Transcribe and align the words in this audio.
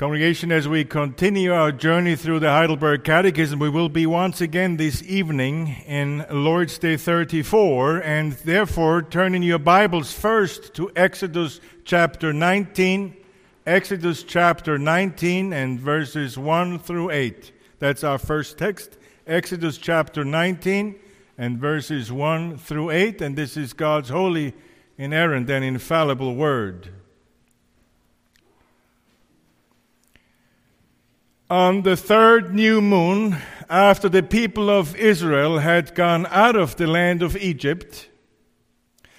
Congregation, 0.00 0.50
as 0.50 0.66
we 0.66 0.82
continue 0.82 1.52
our 1.52 1.70
journey 1.70 2.16
through 2.16 2.38
the 2.38 2.48
Heidelberg 2.48 3.04
Catechism, 3.04 3.58
we 3.58 3.68
will 3.68 3.90
be 3.90 4.06
once 4.06 4.40
again 4.40 4.78
this 4.78 5.02
evening 5.02 5.76
in 5.86 6.24
Lord's 6.30 6.78
Day 6.78 6.96
34, 6.96 7.98
and 7.98 8.32
therefore 8.32 9.02
turning 9.02 9.42
your 9.42 9.58
Bibles 9.58 10.10
first 10.10 10.72
to 10.72 10.90
Exodus 10.96 11.60
chapter 11.84 12.32
19, 12.32 13.14
Exodus 13.66 14.22
chapter 14.22 14.78
19 14.78 15.52
and 15.52 15.78
verses 15.78 16.38
1 16.38 16.78
through 16.78 17.10
8. 17.10 17.52
That's 17.78 18.02
our 18.02 18.16
first 18.16 18.56
text, 18.56 18.96
Exodus 19.26 19.76
chapter 19.76 20.24
19 20.24 20.98
and 21.36 21.58
verses 21.58 22.10
1 22.10 22.56
through 22.56 22.88
8, 22.88 23.20
and 23.20 23.36
this 23.36 23.54
is 23.54 23.74
God's 23.74 24.08
holy, 24.08 24.54
inerrant, 24.96 25.50
and 25.50 25.62
infallible 25.62 26.36
word. 26.36 26.88
On 31.50 31.82
the 31.82 31.96
third 31.96 32.54
new 32.54 32.80
moon, 32.80 33.36
after 33.68 34.08
the 34.08 34.22
people 34.22 34.70
of 34.70 34.94
Israel 34.94 35.58
had 35.58 35.96
gone 35.96 36.26
out 36.30 36.54
of 36.54 36.76
the 36.76 36.86
land 36.86 37.24
of 37.24 37.36
Egypt, 37.36 38.08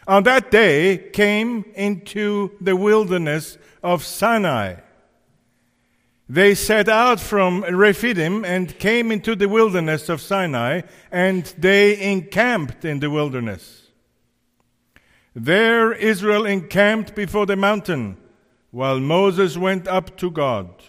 on 0.08 0.23
that 0.23 0.49
day 0.49 1.09
came 1.12 1.66
into 1.75 2.52
the 2.62 2.77
wilderness 2.77 3.58
of 3.84 4.05
Sinai. 4.05 4.75
They 6.30 6.55
set 6.55 6.88
out 6.88 7.20
from 7.20 7.63
Rephidim 7.63 8.45
and 8.45 8.80
came 8.80 9.11
into 9.11 9.36
the 9.36 9.50
wilderness 9.50 10.08
of 10.08 10.22
Sinai, 10.22 10.84
and 11.11 11.53
they 11.58 12.02
encamped 12.02 12.86
in 12.86 13.02
the 13.02 13.09
wilderness. 13.09 13.89
There 15.36 15.91
Israel 15.91 16.45
encamped 16.45 17.13
before 17.13 17.45
the 17.45 17.58
mountain, 17.58 18.16
while 18.72 19.02
Moses 19.02 19.58
went 19.58 19.86
up 19.86 20.16
to 20.16 20.31
God. 20.31 20.81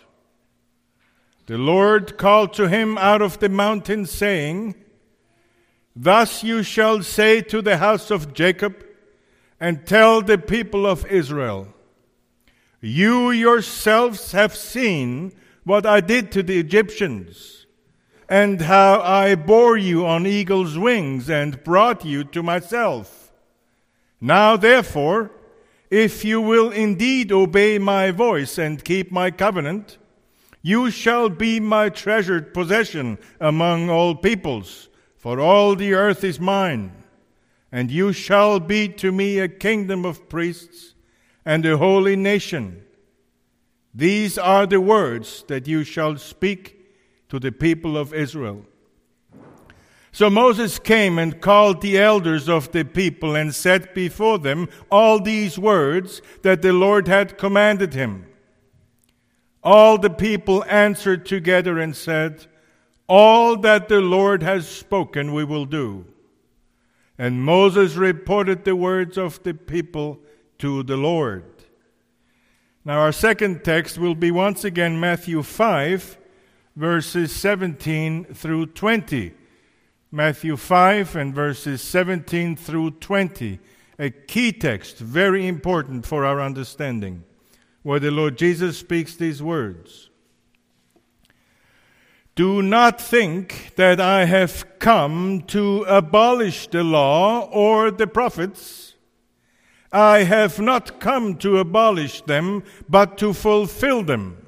The 1.53 1.59
Lord 1.59 2.17
called 2.17 2.55
to 2.55 2.67
him 2.67 2.97
out 2.97 3.21
of 3.21 3.39
the 3.39 3.51
mountain, 3.51 4.07
saying, 4.07 4.75
Thus 5.95 6.43
you 6.43 6.63
shall 6.63 7.03
say 7.03 7.43
to 7.43 7.61
the 7.61 7.77
house 7.77 8.11
of 8.11 8.33
Jacob, 8.33 8.83
and 9.61 9.85
tell 9.85 10.23
the 10.23 10.39
people 10.39 10.87
of 10.87 11.05
Israel, 11.05 11.69
You 12.81 13.33
yourselves 13.33 14.33
have 14.33 14.57
seen 14.57 15.33
what 15.65 15.85
I 15.85 16.01
did 16.01 16.33
to 16.33 16.43
the 16.43 16.59
Egyptians, 16.59 17.67
and 18.31 18.63
how 18.63 19.03
I 19.03 19.35
bore 19.35 19.77
you 19.77 20.07
on 20.07 20.27
eagle's 20.27 20.79
wings 20.79 21.29
and 21.29 21.63
brought 21.63 22.03
you 22.03 22.25
to 22.25 22.43
myself. 22.43 23.31
Now, 24.23 24.57
therefore, 24.57 25.31
if 25.91 26.25
you 26.25 26.41
will 26.41 26.71
indeed 26.71 27.31
obey 27.31 27.77
my 27.77 28.11
voice 28.11 28.57
and 28.57 28.83
keep 28.83 29.13
my 29.13 29.31
covenant, 29.31 29.99
you 30.63 30.91
shall 30.91 31.29
be 31.29 31.59
my 31.59 31.89
treasured 31.89 32.55
possession 32.55 33.19
among 33.41 33.91
all 33.91 34.15
peoples, 34.15 34.89
for 35.17 35.41
all 35.41 35.75
the 35.75 35.93
earth 35.93 36.23
is 36.23 36.41
mine. 36.41 36.93
And 37.71 37.91
you 37.91 38.13
shall 38.13 38.61
be 38.61 38.89
to 38.89 39.11
me 39.11 39.39
a 39.39 39.49
kingdom 39.49 40.05
of 40.05 40.29
priests 40.29 40.95
and 41.45 41.67
a 41.67 41.79
holy 41.79 42.17
nation. 42.17 42.85
These 43.95 44.39
are 44.39 44.67
the 44.67 44.81
words 44.81 45.45
that 45.49 45.67
you 45.67 45.83
shall 45.85 46.17
speak 46.17 46.79
to 47.29 47.41
the 47.41 47.53
people 47.53 47.97
of 47.97 48.15
Israel. 48.15 48.65
So 50.13 50.29
Moses 50.29 50.79
came 50.79 51.19
and 51.19 51.41
called 51.41 51.81
the 51.81 51.99
elders 51.99 52.49
of 52.49 52.71
the 52.73 52.85
people 52.85 53.35
and 53.35 53.55
set 53.55 53.95
before 53.95 54.39
them 54.39 54.69
all 54.91 55.19
these 55.19 55.59
words 55.59 56.21
that 56.43 56.61
the 56.61 56.73
Lord 56.75 57.09
had 57.09 57.39
commanded 57.39 57.95
him. 57.95 58.27
All 59.63 59.97
the 59.97 60.11
people 60.11 60.65
answered 60.65 61.25
together 61.25 61.79
and 61.79 61.95
said, 61.95 62.47
All 63.09 63.57
that 63.59 63.89
the 63.89 64.01
Lord 64.01 64.43
has 64.43 64.67
spoken 64.67 65.33
we 65.33 65.45
will 65.45 65.67
do. 65.67 66.07
And 67.17 67.45
Moses 67.45 67.95
reported 67.95 68.65
the 68.65 68.75
words 68.75 69.17
of 69.17 69.41
the 69.45 69.55
people 69.55 70.19
to 70.59 70.83
the 70.83 70.97
Lord. 70.97 71.45
Now, 72.85 72.99
our 72.99 73.13
second 73.13 73.63
text 73.63 73.97
will 73.99 74.17
be 74.17 74.33
once 74.33 74.65
again 74.65 74.99
Matthew 74.99 75.45
5, 75.45 76.19
verses 76.75 77.31
17 77.31 78.25
through 78.35 78.67
20. 78.67 79.35
Matthew 80.11 80.57
5 80.57 81.15
and 81.15 81.33
verses 81.33 81.81
17 81.83 82.57
through 82.57 82.91
20. 82.93 83.61
A 84.01 84.11
key 84.11 84.51
text, 84.51 84.99
very 84.99 85.47
important 85.47 86.05
for 86.05 86.25
our 86.25 86.41
understanding 86.41 87.23
where 87.83 88.01
the 88.01 88.11
Lord 88.11 88.39
Jesus 88.39 88.79
speaks 88.79 89.15
these 89.17 89.43
words 89.43 90.11
Do 92.35 92.63
not 92.63 93.01
think 93.01 93.73
that 93.77 94.01
I 94.01 94.25
have 94.25 94.79
come 94.79 95.43
to 95.49 95.83
abolish 95.83 96.69
the 96.69 96.85
law 96.85 97.49
or 97.51 97.91
the 97.91 98.07
prophets. 98.07 98.95
I 99.93 100.23
have 100.23 100.59
not 100.59 101.01
come 101.01 101.37
to 101.39 101.59
abolish 101.59 102.23
them, 102.23 102.63
but 102.89 103.19
to 103.19 103.35
fulfill 103.35 104.03
them. 104.03 104.47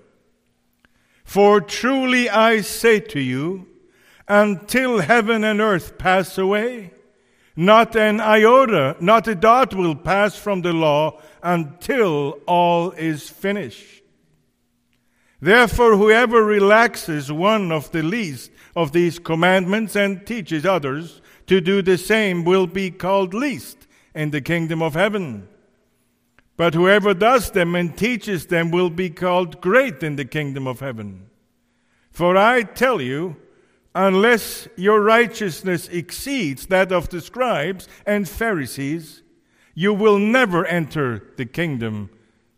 For 1.24 1.60
truly 1.60 2.30
I 2.30 2.62
say 2.62 3.00
to 3.00 3.20
you, 3.20 3.66
until 4.26 5.00
heaven 5.00 5.44
and 5.44 5.60
earth 5.60 5.98
pass 5.98 6.38
away, 6.38 6.92
not 7.56 7.94
an 7.94 8.20
iota, 8.20 8.96
not 9.00 9.28
a 9.28 9.34
dot 9.34 9.74
will 9.74 9.94
pass 9.94 10.36
from 10.36 10.62
the 10.62 10.72
law 10.72 11.20
until 11.42 12.40
all 12.46 12.90
is 12.92 13.28
finished. 13.28 14.02
Therefore, 15.40 15.96
whoever 15.96 16.42
relaxes 16.42 17.30
one 17.30 17.70
of 17.70 17.92
the 17.92 18.02
least 18.02 18.50
of 18.74 18.92
these 18.92 19.18
commandments 19.18 19.94
and 19.94 20.26
teaches 20.26 20.64
others 20.64 21.20
to 21.46 21.60
do 21.60 21.82
the 21.82 21.98
same 21.98 22.44
will 22.44 22.66
be 22.66 22.90
called 22.90 23.34
least 23.34 23.86
in 24.14 24.30
the 24.30 24.40
kingdom 24.40 24.82
of 24.82 24.94
heaven. 24.94 25.46
But 26.56 26.74
whoever 26.74 27.14
does 27.14 27.50
them 27.50 27.74
and 27.74 27.96
teaches 27.96 28.46
them 28.46 28.70
will 28.70 28.90
be 28.90 29.10
called 29.10 29.60
great 29.60 30.02
in 30.02 30.16
the 30.16 30.24
kingdom 30.24 30.66
of 30.66 30.80
heaven. 30.80 31.26
For 32.10 32.36
I 32.36 32.62
tell 32.62 33.02
you, 33.02 33.36
unless 33.94 34.68
your 34.76 35.00
righteousness 35.00 35.88
exceeds 35.88 36.66
that 36.66 36.90
of 36.90 37.08
the 37.10 37.20
scribes 37.20 37.88
and 38.06 38.28
Pharisees, 38.28 39.22
you 39.74 39.94
will 39.94 40.18
never 40.18 40.64
enter 40.66 41.32
the 41.36 41.46
kingdom 41.46 42.10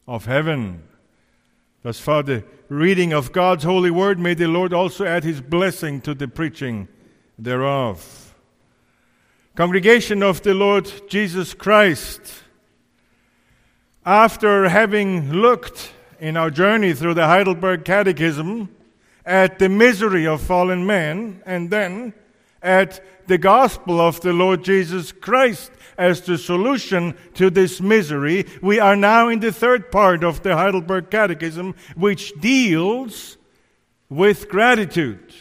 of 0.07 0.27
heaven. 0.27 0.83
Thus 1.83 2.01
far, 2.01 2.23
the 2.23 2.45
reading 2.69 3.13
of 3.13 3.33
God's 3.33 3.65
holy 3.65 3.91
word, 3.91 4.19
may 4.19 4.35
the 4.35 4.49
Lord 4.49 4.73
also 4.73 5.05
add 5.05 5.25
his 5.25 5.41
blessing 5.41 6.01
to 6.03 6.15
the 6.15 6.29
preaching 6.29 6.89
thereof. 7.39 8.35
Congregation 9.55 10.23
of 10.23 10.43
the 10.43 10.55
Lord 10.55 10.91
Jesus 11.09 11.55
Christ, 11.55 12.21
after 14.05 14.69
having 14.69 15.33
looked 15.33 15.93
in 16.19 16.37
our 16.37 16.51
journey 16.51 16.93
through 16.93 17.15
the 17.15 17.27
Heidelberg 17.27 17.85
Catechism 17.85 18.69
at 19.27 19.59
the 19.59 19.69
misery 19.69 20.27
of 20.27 20.41
fallen 20.41 20.87
man 20.87 21.43
and 21.45 21.69
then 21.69 22.15
at 22.63 23.05
the 23.27 23.39
gospel 23.39 24.01
of 24.01 24.21
the 24.21 24.33
Lord 24.33 24.63
Jesus 24.63 25.11
Christ 25.13 25.73
as 25.99 26.21
the 26.21 26.39
solution 26.39 27.17
to 27.35 27.51
this 27.51 27.81
misery, 27.81 28.47
we 28.63 28.79
are 28.79 28.97
now 28.97 29.29
in 29.29 29.41
the 29.41 29.53
third 29.53 29.91
part 29.91 30.23
of 30.23 30.43
the 30.43 30.55
Heidelberg 30.55 31.11
Catechism, 31.11 31.75
which 31.97 32.33
deals 32.41 33.37
with 34.09 34.49
gratitude. 34.49 35.35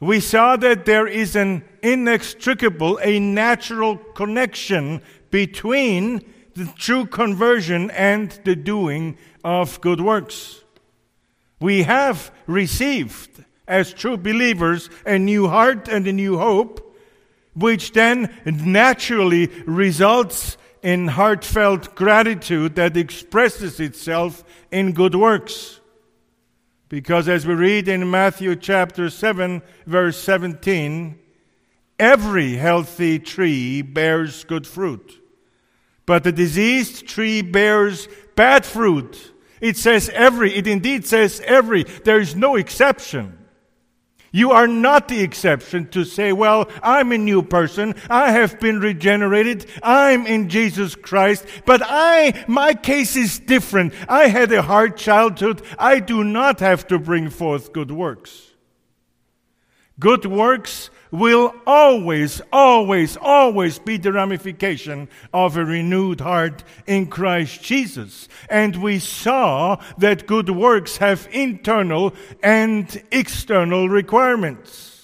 We 0.00 0.20
saw 0.20 0.56
that 0.56 0.84
there 0.84 1.06
is 1.06 1.36
an 1.36 1.64
inextricable, 1.82 2.98
a 3.02 3.18
natural 3.18 3.96
connection 3.96 5.00
between 5.30 6.24
the 6.54 6.66
true 6.76 7.06
conversion 7.06 7.90
and 7.92 8.30
the 8.44 8.56
doing 8.56 9.16
of 9.44 9.80
good 9.80 10.00
works. 10.00 10.64
We 11.60 11.84
have 11.84 12.30
received, 12.46 13.44
as 13.66 13.92
true 13.92 14.16
believers, 14.16 14.90
a 15.04 15.18
new 15.18 15.48
heart 15.48 15.88
and 15.88 16.06
a 16.06 16.12
new 16.12 16.38
hope 16.38 16.82
which 17.56 17.92
then 17.92 18.34
naturally 18.44 19.46
results 19.64 20.58
in 20.82 21.08
heartfelt 21.08 21.94
gratitude 21.94 22.74
that 22.76 22.96
expresses 22.96 23.80
itself 23.80 24.44
in 24.70 24.92
good 24.92 25.14
works. 25.14 25.80
Because 26.88 27.28
as 27.28 27.46
we 27.46 27.54
read 27.54 27.88
in 27.88 28.10
Matthew 28.10 28.54
chapter 28.56 29.10
7, 29.10 29.62
verse 29.86 30.18
17, 30.18 31.18
every 31.98 32.54
healthy 32.54 33.18
tree 33.18 33.82
bears 33.82 34.44
good 34.44 34.66
fruit, 34.66 35.20
but 36.04 36.22
the 36.22 36.32
diseased 36.32 37.08
tree 37.08 37.42
bears 37.42 38.06
bad 38.36 38.64
fruit. 38.64 39.32
It 39.60 39.76
says 39.76 40.08
every, 40.10 40.54
it 40.54 40.66
indeed 40.66 41.06
says 41.06 41.40
every, 41.44 41.84
there 41.84 42.20
is 42.20 42.36
no 42.36 42.56
exception. 42.56 43.36
You 44.32 44.50
are 44.50 44.66
not 44.66 45.08
the 45.08 45.22
exception 45.22 45.88
to 45.92 46.04
say, 46.04 46.30
well, 46.32 46.68
I'm 46.82 47.10
a 47.12 47.16
new 47.16 47.42
person. 47.42 47.94
I 48.10 48.32
have 48.32 48.60
been 48.60 48.80
regenerated. 48.80 49.64
I'm 49.82 50.26
in 50.26 50.50
Jesus 50.50 50.94
Christ. 50.94 51.46
But 51.64 51.80
I, 51.82 52.44
my 52.46 52.74
case 52.74 53.16
is 53.16 53.38
different. 53.38 53.94
I 54.08 54.28
had 54.28 54.52
a 54.52 54.60
hard 54.60 54.98
childhood. 54.98 55.62
I 55.78 56.00
do 56.00 56.22
not 56.22 56.60
have 56.60 56.86
to 56.88 56.98
bring 56.98 57.30
forth 57.30 57.72
good 57.72 57.90
works. 57.90 58.50
Good 59.98 60.26
works 60.26 60.90
will 61.10 61.54
always, 61.66 62.40
always, 62.52 63.16
always 63.16 63.78
be 63.78 63.96
the 63.96 64.12
ramification 64.12 65.08
of 65.32 65.56
a 65.56 65.64
renewed 65.64 66.20
heart 66.20 66.64
in 66.86 67.06
Christ 67.06 67.62
Jesus. 67.62 68.28
And 68.50 68.82
we 68.82 68.98
saw 68.98 69.82
that 69.98 70.26
good 70.26 70.50
works 70.50 70.96
have 70.98 71.28
internal 71.30 72.14
and 72.42 73.02
external 73.10 73.88
requirements. 73.88 74.95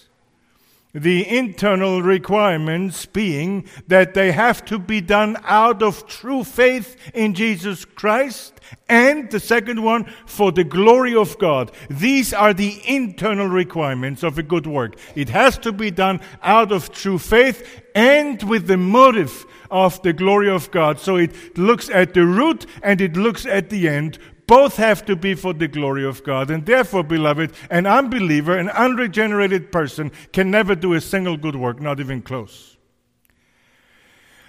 The 0.95 1.27
internal 1.27 2.03
requirements 2.03 3.07
being 3.07 3.67
that 3.89 4.13
they 4.13 4.33
have 4.33 4.65
to 4.67 4.79
be 4.79 5.01
done 5.01 5.39
out 5.45 5.83
of 5.83 6.07
true 6.07 6.45
faith 6.45 6.97
in 7.15 7.33
Jesus 7.33 7.85
Christ 7.87 8.61
and 8.89 9.31
the 9.31 9.41
second 9.41 9.83
one, 9.83 10.05
for 10.27 10.53
the 10.53 10.65
glory 10.65 11.15
of 11.15 11.39
God. 11.39 11.73
These 11.89 12.33
are 12.35 12.53
the 12.53 12.81
internal 12.87 13.49
requirements 13.49 14.23
of 14.23 14.39
a 14.39 14.43
good 14.43 14.67
work. 14.67 14.97
It 15.15 15.29
has 15.31 15.59
to 15.59 15.73
be 15.73 15.91
done 15.91 16.21
out 16.43 16.73
of 16.73 16.93
true 16.93 17.19
faith 17.19 17.83
and 17.95 18.43
with 18.43 18.67
the 18.67 18.77
motive 18.77 19.47
of 19.71 20.03
the 20.03 20.13
glory 20.13 20.51
of 20.51 20.71
God. 20.71 20.99
So 20.99 21.17
it 21.17 21.57
looks 21.57 21.89
at 21.89 22.15
the 22.15 22.27
root 22.27 22.67
and 22.83 23.01
it 23.01 23.17
looks 23.17 23.47
at 23.47 23.71
the 23.71 23.89
end. 23.89 24.19
Both 24.53 24.77
have 24.77 25.07
to 25.07 25.17
be 25.17 25.35
for 25.35 25.55
the 25.55 25.67
glory 25.67 26.05
of 26.05 26.23
God. 26.25 26.51
And 26.51 26.67
therefore, 26.67 27.03
beloved, 27.03 27.55
an 27.71 27.87
unbeliever, 27.87 28.59
an 28.59 28.69
unregenerated 28.69 29.73
person 29.73 30.13
can 30.31 30.51
never 30.51 30.75
do 30.75 30.93
a 30.93 31.01
single 31.01 31.39
good 31.39 31.57
work, 31.57 31.81
not 31.81 32.01
even 32.01 32.21
close. 32.21 32.77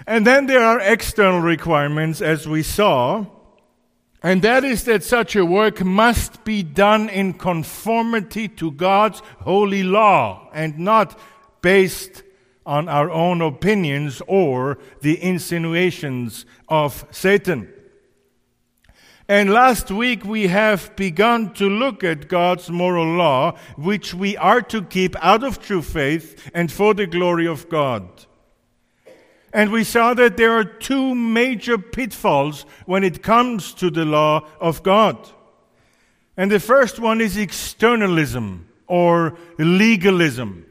And 0.06 0.28
then 0.28 0.48
there 0.48 0.62
are 0.62 0.82
external 0.82 1.40
requirements, 1.40 2.22
as 2.22 2.46
we 2.46 2.64
saw. 2.64 3.28
And 4.22 4.42
that 4.42 4.66
is 4.66 4.84
that 4.84 5.04
such 5.04 5.38
a 5.38 5.46
work 5.46 5.86
must 5.86 6.44
be 6.44 6.64
done 6.64 7.08
in 7.08 7.32
conformity 7.32 8.50
to 8.50 8.72
God's 8.72 9.22
holy 9.40 9.84
law 9.84 10.50
and 10.54 10.78
not 10.80 11.18
based 11.62 12.24
on 12.66 12.90
our 12.90 13.10
own 13.10 13.42
opinions 13.42 14.22
or 14.28 14.80
the 15.00 15.24
insinuations 15.24 16.46
of 16.68 17.06
Satan. 17.10 17.73
And 19.28 19.52
last 19.52 19.90
week 19.90 20.25
we 20.25 20.48
have 20.48 20.96
begun 20.98 21.54
to 21.54 21.70
look 21.70 22.04
at 22.04 22.28
God's 22.28 22.70
moral 22.70 23.16
law, 23.16 23.58
which 23.78 24.14
we 24.14 24.36
are 24.36 24.62
to 24.64 24.84
keep 24.84 25.16
out 25.24 25.44
of 25.44 25.62
true 25.62 25.81
faith 25.81 26.52
and 26.54 26.72
for 26.72 26.94
the 26.94 27.08
glory 27.08 27.48
of 27.48 27.70
God. 27.70 28.25
And 29.54 29.72
we 29.72 29.84
saw 29.84 30.14
that 30.16 30.36
there 30.36 30.52
are 30.52 30.66
two 30.66 31.16
major 31.16 31.78
pitfalls 31.78 32.66
when 32.86 33.04
it 33.04 33.22
comes 33.22 33.74
to 33.75 33.90
the 33.90 34.04
law 34.04 34.48
of 34.60 34.84
God. 34.84 35.30
And 36.36 36.52
the 36.52 36.60
first 36.60 37.00
one 37.00 37.22
is 37.22 37.38
externalism 37.38 38.68
or 38.88 39.38
legalism, 39.60 40.66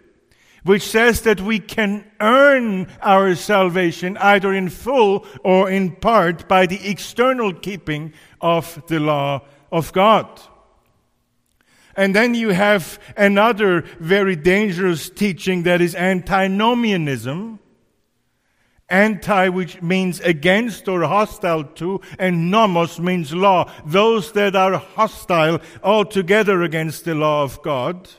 which 0.65 0.83
says 0.83 1.23
that 1.23 1.41
we 1.41 1.59
can 1.59 2.05
earn 2.21 2.87
our 3.01 3.35
salvation 3.35 4.17
either 4.19 4.53
in 4.53 4.69
full 4.69 5.27
or 5.43 5.71
in 5.71 5.91
part 5.97 6.49
by 6.49 6.67
the 6.67 6.89
external 6.89 7.53
keeping 7.53 8.13
of 8.41 8.83
the 8.87 9.01
law 9.01 9.43
of 9.71 9.93
God. 9.93 10.41
And 11.97 12.15
then 12.15 12.35
you 12.35 12.51
have 12.51 12.99
another 13.17 13.83
very 14.01 14.37
dangerous 14.37 15.11
teaching 15.11 15.65
that 15.65 15.81
is 15.81 15.95
antinomianism, 15.95 17.59
Anti, 18.89 19.49
which 19.49 19.81
means 19.81 20.21
against 20.21 20.87
or 20.87 21.03
hostile 21.05 21.65
to, 21.65 22.01
and 22.19 22.51
nomos 22.51 23.01
means 23.01 23.33
law. 23.33 23.71
Those 23.87 24.33
that 24.33 24.55
are 24.55 24.77
hostile 24.77 25.61
altogether 25.83 26.63
against 26.63 27.07
the 27.07 27.15
law 27.15 27.43
of 27.43 27.63
God. 27.63 28.11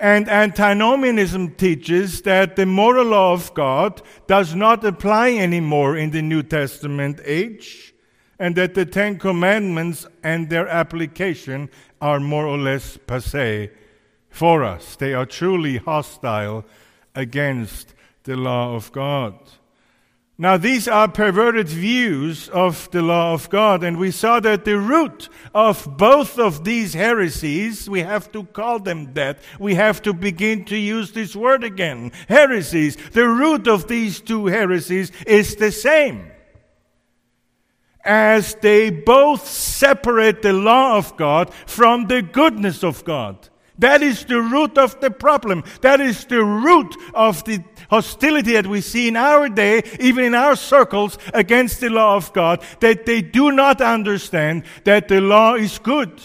And 0.00 0.28
antinomianism 0.28 1.54
teaches 1.56 2.22
that 2.22 2.54
the 2.54 2.66
moral 2.66 3.06
law 3.06 3.32
of 3.32 3.52
God 3.54 4.00
does 4.28 4.54
not 4.54 4.84
apply 4.84 5.32
anymore 5.32 5.96
in 5.96 6.12
the 6.12 6.22
New 6.22 6.44
Testament 6.44 7.20
age, 7.24 7.94
and 8.38 8.54
that 8.54 8.74
the 8.74 8.86
Ten 8.86 9.18
Commandments 9.18 10.06
and 10.22 10.48
their 10.48 10.68
application 10.68 11.68
are 12.00 12.20
more 12.20 12.46
or 12.46 12.58
less 12.58 12.96
passe 12.96 13.70
for 14.30 14.62
us. 14.62 14.94
They 14.94 15.14
are 15.14 15.26
truly 15.26 15.78
hostile 15.78 16.64
against 17.16 17.94
the 18.22 18.36
law 18.36 18.76
of 18.76 18.92
God. 18.92 19.34
Now, 20.40 20.56
these 20.56 20.86
are 20.86 21.08
perverted 21.08 21.68
views 21.68 22.48
of 22.50 22.88
the 22.92 23.02
law 23.02 23.34
of 23.34 23.50
God, 23.50 23.82
and 23.82 23.96
we 23.96 24.12
saw 24.12 24.38
that 24.38 24.64
the 24.64 24.78
root 24.78 25.28
of 25.52 25.96
both 25.96 26.38
of 26.38 26.62
these 26.62 26.94
heresies, 26.94 27.90
we 27.90 28.02
have 28.02 28.30
to 28.30 28.44
call 28.44 28.78
them 28.78 29.14
that. 29.14 29.40
We 29.58 29.74
have 29.74 30.00
to 30.02 30.12
begin 30.12 30.64
to 30.66 30.76
use 30.76 31.10
this 31.10 31.34
word 31.34 31.64
again. 31.64 32.12
Heresies. 32.28 32.96
The 33.10 33.28
root 33.28 33.66
of 33.66 33.88
these 33.88 34.20
two 34.20 34.46
heresies 34.46 35.10
is 35.26 35.56
the 35.56 35.72
same. 35.72 36.30
As 38.04 38.54
they 38.54 38.90
both 38.90 39.44
separate 39.44 40.42
the 40.42 40.52
law 40.52 40.98
of 40.98 41.16
God 41.16 41.52
from 41.66 42.06
the 42.06 42.22
goodness 42.22 42.84
of 42.84 43.04
God. 43.04 43.48
That 43.78 44.02
is 44.02 44.24
the 44.24 44.40
root 44.40 44.76
of 44.76 45.00
the 45.00 45.10
problem. 45.10 45.62
That 45.82 46.00
is 46.00 46.24
the 46.24 46.42
root 46.42 46.96
of 47.14 47.44
the 47.44 47.62
hostility 47.90 48.52
that 48.52 48.66
we 48.66 48.80
see 48.80 49.08
in 49.08 49.16
our 49.16 49.48
day, 49.48 49.82
even 50.00 50.24
in 50.24 50.34
our 50.34 50.56
circles, 50.56 51.16
against 51.32 51.80
the 51.80 51.88
law 51.88 52.16
of 52.16 52.32
God, 52.32 52.62
that 52.80 53.06
they 53.06 53.22
do 53.22 53.52
not 53.52 53.80
understand 53.80 54.64
that 54.84 55.08
the 55.08 55.20
law 55.20 55.54
is 55.54 55.78
good. 55.78 56.20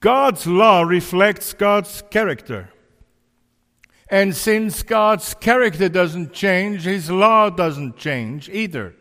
God's 0.00 0.46
law 0.46 0.82
reflects 0.82 1.52
God's 1.54 2.02
character. 2.10 2.70
And 4.10 4.34
since 4.34 4.82
God's 4.82 5.34
character 5.34 5.88
doesn't 5.88 6.32
change, 6.32 6.82
His 6.82 7.10
law 7.10 7.50
doesn't 7.50 7.96
change 7.96 8.48
either. 8.48 8.94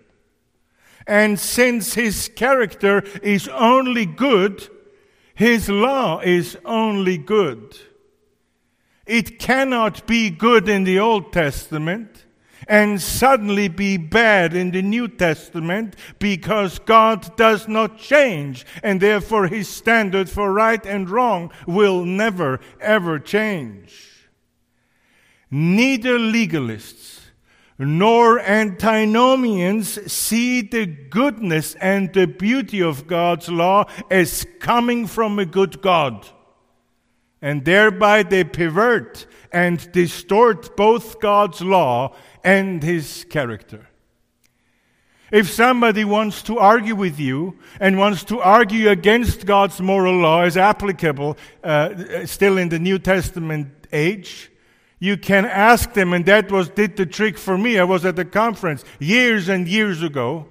And 1.08 1.40
since 1.40 1.94
His 1.94 2.30
character 2.36 3.00
is 3.24 3.48
only 3.48 4.06
good, 4.06 4.70
his 5.38 5.70
law 5.70 6.20
is 6.20 6.58
only 6.66 7.16
good. 7.16 7.78
It 9.06 9.38
cannot 9.38 10.08
be 10.08 10.32
good 10.32 10.68
in 10.68 10.84
the 10.84 10.98
Old 10.98 11.32
Testament 11.32 12.26
and 12.68 13.00
suddenly 13.00 13.68
be 13.68 13.98
bad 13.98 14.56
in 14.56 14.72
the 14.72 14.82
New 14.82 15.08
Testament 15.08 15.96
because 16.18 16.80
God 16.80 17.38
does 17.38 17.68
not 17.68 18.00
change 18.00 18.66
and 18.82 19.00
therefore 19.00 19.46
his 19.46 19.70
standard 19.70 20.28
for 20.28 20.52
right 20.52 20.84
and 20.88 21.08
wrong 21.08 21.52
will 21.68 22.04
never 22.04 22.60
ever 22.82 23.20
change. 23.20 24.28
Neither 25.52 26.18
legalists 26.18 27.17
nor 27.78 28.40
antinomians 28.40 30.12
see 30.12 30.62
the 30.62 30.86
goodness 30.86 31.76
and 31.76 32.12
the 32.14 32.26
beauty 32.26 32.82
of 32.82 33.08
God's 33.08 33.50
law 33.50 33.86
as 34.10 34.46
coming 34.60 35.06
from 35.06 35.38
a 35.38 35.46
good 35.46 35.82
God. 35.82 36.28
And 37.42 37.66
thereby 37.66 38.24
they 38.24 38.44
pervert 38.44 39.28
and 39.52 39.92
distort 39.92 40.76
both 40.76 41.20
God's 41.20 41.62
law 41.62 42.16
and 42.44 42.82
his 42.82 43.26
character. 43.30 43.88
If 45.32 45.52
somebody 45.52 46.06
wants 46.06 46.42
to 46.44 46.58
argue 46.58 46.96
with 46.96 47.20
you 47.20 47.60
and 47.80 47.98
wants 47.98 48.24
to 48.26 48.40
argue 48.40 48.90
against 48.90 49.46
God's 49.46 49.82
moral 49.82 50.16
law 50.16 50.44
as 50.44 50.56
applicable 50.56 51.38
uh, 51.64 52.26
still 52.26 52.58
in 52.58 52.70
the 52.70 52.80
New 52.80 52.98
Testament 52.98 53.88
age, 53.92 54.50
you 55.00 55.18
can 55.18 55.46
ask 55.46 55.94
them, 55.94 56.14
and 56.14 56.26
that 56.26 56.52
was 56.52 56.70
did 56.70 56.98
the 56.98 57.06
trick 57.06 57.38
for 57.38 57.58
me. 57.58 57.78
I 57.78 57.84
was 57.84 58.06
at 58.06 58.18
a 58.18 58.26
conference 58.26 58.84
years 59.00 59.48
and 59.48 59.68
years 59.68 60.02
ago, 60.02 60.48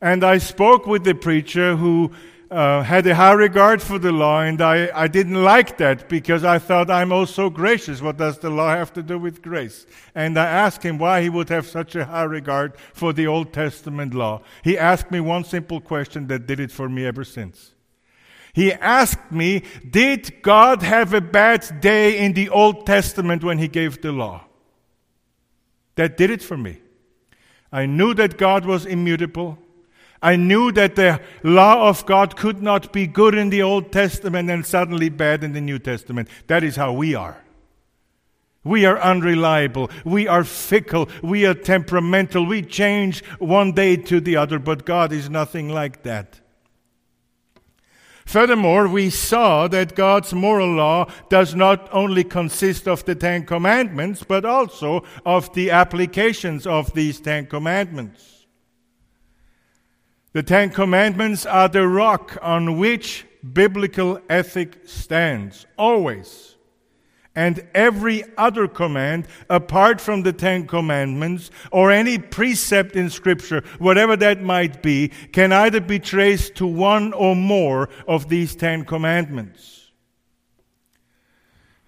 and 0.00 0.24
I 0.24 0.38
spoke 0.38 0.86
with 0.86 1.04
the 1.04 1.14
preacher 1.14 1.76
who 1.76 2.10
uh, 2.50 2.82
had 2.82 3.06
a 3.06 3.14
high 3.14 3.32
regard 3.32 3.82
for 3.82 3.98
the 3.98 4.12
law, 4.12 4.42
and 4.42 4.60
I, 4.60 4.90
I 4.94 5.08
didn't 5.08 5.42
like 5.42 5.78
that 5.78 6.08
because 6.08 6.44
I 6.44 6.58
thought 6.58 6.90
I'm 6.90 7.12
also 7.12 7.50
gracious. 7.50 8.02
What 8.02 8.16
does 8.16 8.38
the 8.38 8.50
law 8.50 8.70
have 8.70 8.92
to 8.94 9.02
do 9.02 9.18
with 9.18 9.42
grace? 9.42 9.86
And 10.14 10.38
I 10.38 10.46
asked 10.46 10.82
him 10.82 10.98
why 10.98 11.22
he 11.22 11.28
would 11.28 11.48
have 11.48 11.66
such 11.66 11.94
a 11.94 12.04
high 12.04 12.24
regard 12.24 12.76
for 12.92 13.12
the 13.12 13.26
Old 13.26 13.52
Testament 13.52 14.14
law. 14.14 14.42
He 14.62 14.78
asked 14.78 15.10
me 15.10 15.20
one 15.20 15.44
simple 15.44 15.80
question 15.80 16.26
that 16.28 16.46
did 16.46 16.60
it 16.60 16.70
for 16.70 16.88
me 16.88 17.04
ever 17.04 17.24
since. 17.24 17.72
He 18.56 18.72
asked 18.72 19.30
me, 19.30 19.64
Did 19.88 20.40
God 20.40 20.82
have 20.82 21.12
a 21.12 21.20
bad 21.20 21.82
day 21.82 22.16
in 22.16 22.32
the 22.32 22.48
Old 22.48 22.86
Testament 22.86 23.44
when 23.44 23.58
He 23.58 23.68
gave 23.68 24.00
the 24.00 24.12
law? 24.12 24.46
That 25.96 26.16
did 26.16 26.30
it 26.30 26.42
for 26.42 26.56
me. 26.56 26.80
I 27.70 27.84
knew 27.84 28.14
that 28.14 28.38
God 28.38 28.64
was 28.64 28.86
immutable. 28.86 29.58
I 30.22 30.36
knew 30.36 30.72
that 30.72 30.96
the 30.96 31.20
law 31.42 31.90
of 31.90 32.06
God 32.06 32.38
could 32.38 32.62
not 32.62 32.94
be 32.94 33.06
good 33.06 33.34
in 33.34 33.50
the 33.50 33.60
Old 33.60 33.92
Testament 33.92 34.48
and 34.48 34.64
suddenly 34.64 35.10
bad 35.10 35.44
in 35.44 35.52
the 35.52 35.60
New 35.60 35.78
Testament. 35.78 36.26
That 36.46 36.64
is 36.64 36.76
how 36.76 36.94
we 36.94 37.14
are. 37.14 37.44
We 38.64 38.86
are 38.86 38.98
unreliable. 38.98 39.90
We 40.06 40.28
are 40.28 40.44
fickle. 40.44 41.10
We 41.22 41.44
are 41.44 41.52
temperamental. 41.52 42.46
We 42.46 42.62
change 42.62 43.22
one 43.38 43.72
day 43.72 43.96
to 43.96 44.18
the 44.18 44.36
other, 44.36 44.58
but 44.58 44.86
God 44.86 45.12
is 45.12 45.28
nothing 45.28 45.68
like 45.68 46.04
that. 46.04 46.40
Furthermore, 48.26 48.88
we 48.88 49.08
saw 49.08 49.68
that 49.68 49.94
God's 49.94 50.34
moral 50.34 50.74
law 50.74 51.08
does 51.30 51.54
not 51.54 51.88
only 51.92 52.24
consist 52.24 52.88
of 52.88 53.04
the 53.04 53.14
Ten 53.14 53.46
Commandments, 53.46 54.24
but 54.24 54.44
also 54.44 55.04
of 55.24 55.54
the 55.54 55.70
applications 55.70 56.66
of 56.66 56.92
these 56.92 57.20
Ten 57.20 57.46
Commandments. 57.46 58.46
The 60.32 60.42
Ten 60.42 60.70
Commandments 60.70 61.46
are 61.46 61.68
the 61.68 61.86
rock 61.86 62.36
on 62.42 62.78
which 62.78 63.24
biblical 63.52 64.20
ethic 64.28 64.88
stands, 64.88 65.64
always 65.78 66.55
and 67.36 67.64
every 67.74 68.24
other 68.36 68.66
command 68.66 69.28
apart 69.48 70.00
from 70.00 70.22
the 70.22 70.32
Ten 70.32 70.66
Commandments 70.66 71.50
or 71.70 71.92
any 71.92 72.18
precept 72.18 72.96
in 72.96 73.10
Scripture, 73.10 73.62
whatever 73.78 74.16
that 74.16 74.42
might 74.42 74.82
be, 74.82 75.08
can 75.32 75.52
either 75.52 75.80
be 75.80 76.00
traced 76.00 76.56
to 76.56 76.66
one 76.66 77.12
or 77.12 77.36
more 77.36 77.90
of 78.08 78.28
these 78.28 78.56
Ten 78.56 78.84
Commandments. 78.84 79.92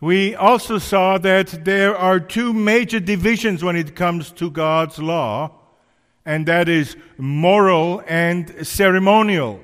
We 0.00 0.36
also 0.36 0.78
saw 0.78 1.18
that 1.18 1.64
there 1.64 1.96
are 1.96 2.20
two 2.20 2.52
major 2.52 3.00
divisions 3.00 3.64
when 3.64 3.74
it 3.74 3.96
comes 3.96 4.30
to 4.32 4.48
God's 4.50 5.00
law, 5.00 5.50
and 6.24 6.46
that 6.46 6.68
is 6.68 6.96
moral 7.16 8.04
and 8.06 8.64
ceremonial. 8.64 9.60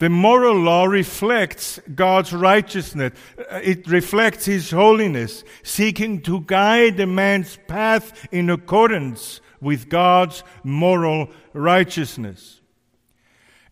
The 0.00 0.08
moral 0.08 0.56
law 0.56 0.86
reflects 0.86 1.78
God's 1.94 2.32
righteousness. 2.32 3.12
Uh, 3.38 3.60
it 3.62 3.86
reflects 3.86 4.46
His 4.46 4.70
holiness, 4.70 5.44
seeking 5.62 6.22
to 6.22 6.40
guide 6.40 6.98
a 7.00 7.06
man's 7.06 7.58
path 7.68 8.26
in 8.32 8.48
accordance 8.48 9.42
with 9.60 9.90
God's 9.90 10.42
moral 10.64 11.28
righteousness. 11.52 12.59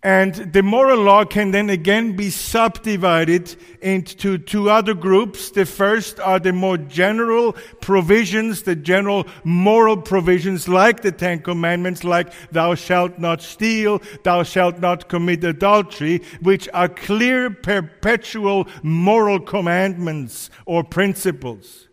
And 0.02 0.32
the 0.32 0.62
moral 0.62 1.02
law 1.02 1.24
can 1.24 1.50
then 1.50 1.70
again 1.70 2.14
be 2.14 2.30
subdivided 2.30 3.56
into 3.82 4.38
two 4.38 4.70
other 4.70 4.94
groups. 4.94 5.50
The 5.50 5.66
first 5.66 6.20
are 6.20 6.38
the 6.38 6.52
more 6.52 6.78
general 6.78 7.54
provisions, 7.80 8.62
the 8.62 8.76
general 8.76 9.26
moral 9.42 9.96
provisions 9.96 10.68
like 10.68 11.02
the 11.02 11.10
Ten 11.10 11.40
Commandments, 11.40 12.04
like 12.04 12.32
thou 12.52 12.76
shalt 12.76 13.18
not 13.18 13.42
steal, 13.42 14.00
thou 14.22 14.44
shalt 14.44 14.78
not 14.78 15.08
commit 15.08 15.42
adultery, 15.42 16.22
which 16.42 16.68
are 16.72 16.88
clear 16.88 17.50
perpetual 17.50 18.68
moral 18.84 19.40
commandments 19.40 20.48
or 20.64 20.84
principles. 20.84 21.87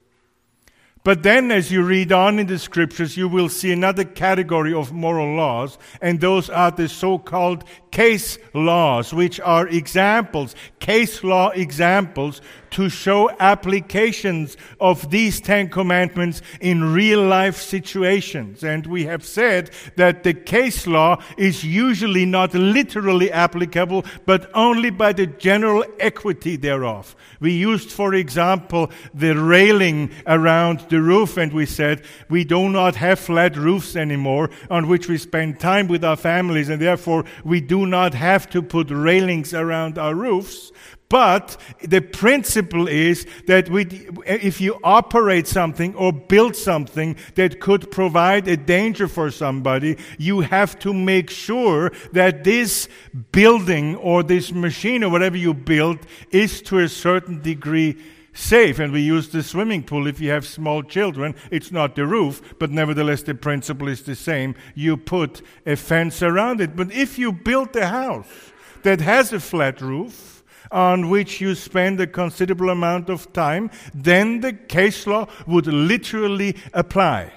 But 1.06 1.22
then, 1.22 1.52
as 1.52 1.72
you 1.72 1.84
read 1.84 2.12
on 2.12 2.40
in 2.40 2.48
the 2.48 2.58
scriptures, 2.58 3.16
you 3.16 3.28
will 3.28 3.48
see 3.48 3.72
another 3.72 4.04
category 4.04 4.74
of 4.74 4.92
moral 4.92 5.36
laws, 5.36 5.78
and 6.02 6.20
those 6.20 6.50
are 6.50 6.72
the 6.72 6.90
so 6.90 7.20
called 7.20 7.64
case 7.92 8.40
laws, 8.56 9.14
which 9.14 9.40
are 9.40 9.68
examples, 9.68 10.56
case 10.80 11.24
law 11.24 11.50
examples 11.52 12.42
to 12.76 12.90
show 12.90 13.30
applications 13.40 14.58
of 14.82 15.10
these 15.10 15.40
Ten 15.40 15.70
Commandments 15.70 16.42
in 16.60 16.94
real 16.94 17.24
life 17.24 17.56
situations. 17.56 18.66
And 18.66 18.86
we 18.86 19.06
have 19.06 19.24
said 19.24 19.72
that 19.96 20.24
the 20.24 20.34
case 20.34 20.86
law 20.86 21.22
is 21.38 21.64
usually 21.64 22.26
not 22.26 22.54
literally 22.54 23.32
applicable, 23.32 24.04
but 24.26 24.52
only 24.54 24.90
by 24.90 25.14
the 25.14 25.26
general 25.26 25.86
equity 26.02 26.58
thereof. 26.58 27.16
We 27.40 27.54
used, 27.54 27.92
for 27.92 28.14
example, 28.14 28.92
the 29.14 29.36
railing 29.36 30.12
around 30.28 30.82
the 30.90 31.02
roof, 31.02 31.38
and 31.38 31.54
we 31.54 31.66
said 31.66 32.04
we 32.28 32.44
do 32.44 32.68
not 32.68 32.96
have 32.96 33.20
flat 33.20 33.56
roofs 33.56 33.96
anymore 33.96 34.50
on 34.70 34.90
which 34.90 35.08
we 35.08 35.18
spend 35.18 35.62
time 35.62 35.88
with 35.88 36.04
our 36.04 36.18
families, 36.18 36.68
and 36.68 36.82
therefore 36.82 37.24
we 37.46 37.62
do 37.62 37.86
not 37.86 38.14
have 38.14 38.50
to 38.50 38.62
put 38.62 38.92
railings 38.92 39.54
around 39.54 39.98
our 39.98 40.14
roofs. 40.14 40.74
But 41.16 41.56
the 41.82 42.02
principle 42.02 42.90
is 42.90 43.26
that 43.48 43.70
we, 43.70 43.86
if 44.26 44.60
you 44.60 44.78
operate 44.84 45.48
something 45.48 45.96
or 45.96 46.12
build 46.12 46.58
something 46.58 47.16
that 47.36 47.62
could 47.62 47.90
provide 47.90 48.50
a 48.50 48.58
danger 48.58 49.08
for 49.08 49.32
somebody, 49.32 49.98
you 50.18 50.42
have 50.42 50.78
to 50.80 50.94
make 50.94 51.30
sure 51.30 51.94
that 52.12 52.44
this 52.44 52.90
building 53.32 53.96
or 53.96 54.24
this 54.24 54.52
machine 54.52 55.06
or 55.06 55.10
whatever 55.10 55.38
you 55.38 55.54
build 55.54 56.00
is 56.32 56.62
to 56.64 56.80
a 56.80 56.90
certain 56.90 57.42
degree 57.42 57.96
safe. 58.34 58.80
And 58.80 58.92
we 58.92 59.00
use 59.00 59.30
the 59.30 59.42
swimming 59.42 59.84
pool 59.84 60.08
if 60.08 60.20
you 60.20 60.32
have 60.32 60.46
small 60.46 60.84
children. 60.84 61.34
It's 61.50 61.72
not 61.72 61.96
the 61.96 62.06
roof, 62.06 62.42
but 62.60 62.72
nevertheless 62.72 63.24
the 63.24 63.36
principle 63.36 63.88
is 63.88 64.04
the 64.04 64.16
same. 64.16 64.54
You 64.74 64.98
put 64.98 65.42
a 65.66 65.78
fence 65.78 66.22
around 66.22 66.60
it. 66.60 66.76
But 66.76 66.92
if 66.92 67.18
you 67.18 67.32
build 67.32 67.74
a 67.78 67.88
house 67.88 68.52
that 68.84 69.00
has 69.00 69.32
a 69.32 69.40
flat 69.40 69.80
roof, 69.80 70.36
on 70.72 71.10
which 71.10 71.42
you 71.42 71.56
spend 71.56 72.00
a 72.00 72.08
considerable 72.08 72.70
amount 72.70 73.10
of 73.10 73.32
time, 73.34 73.70
then 73.94 74.42
the 74.42 74.54
case 74.54 75.08
law 75.08 75.28
would 75.48 75.68
literally 75.68 76.56
apply. 76.74 77.32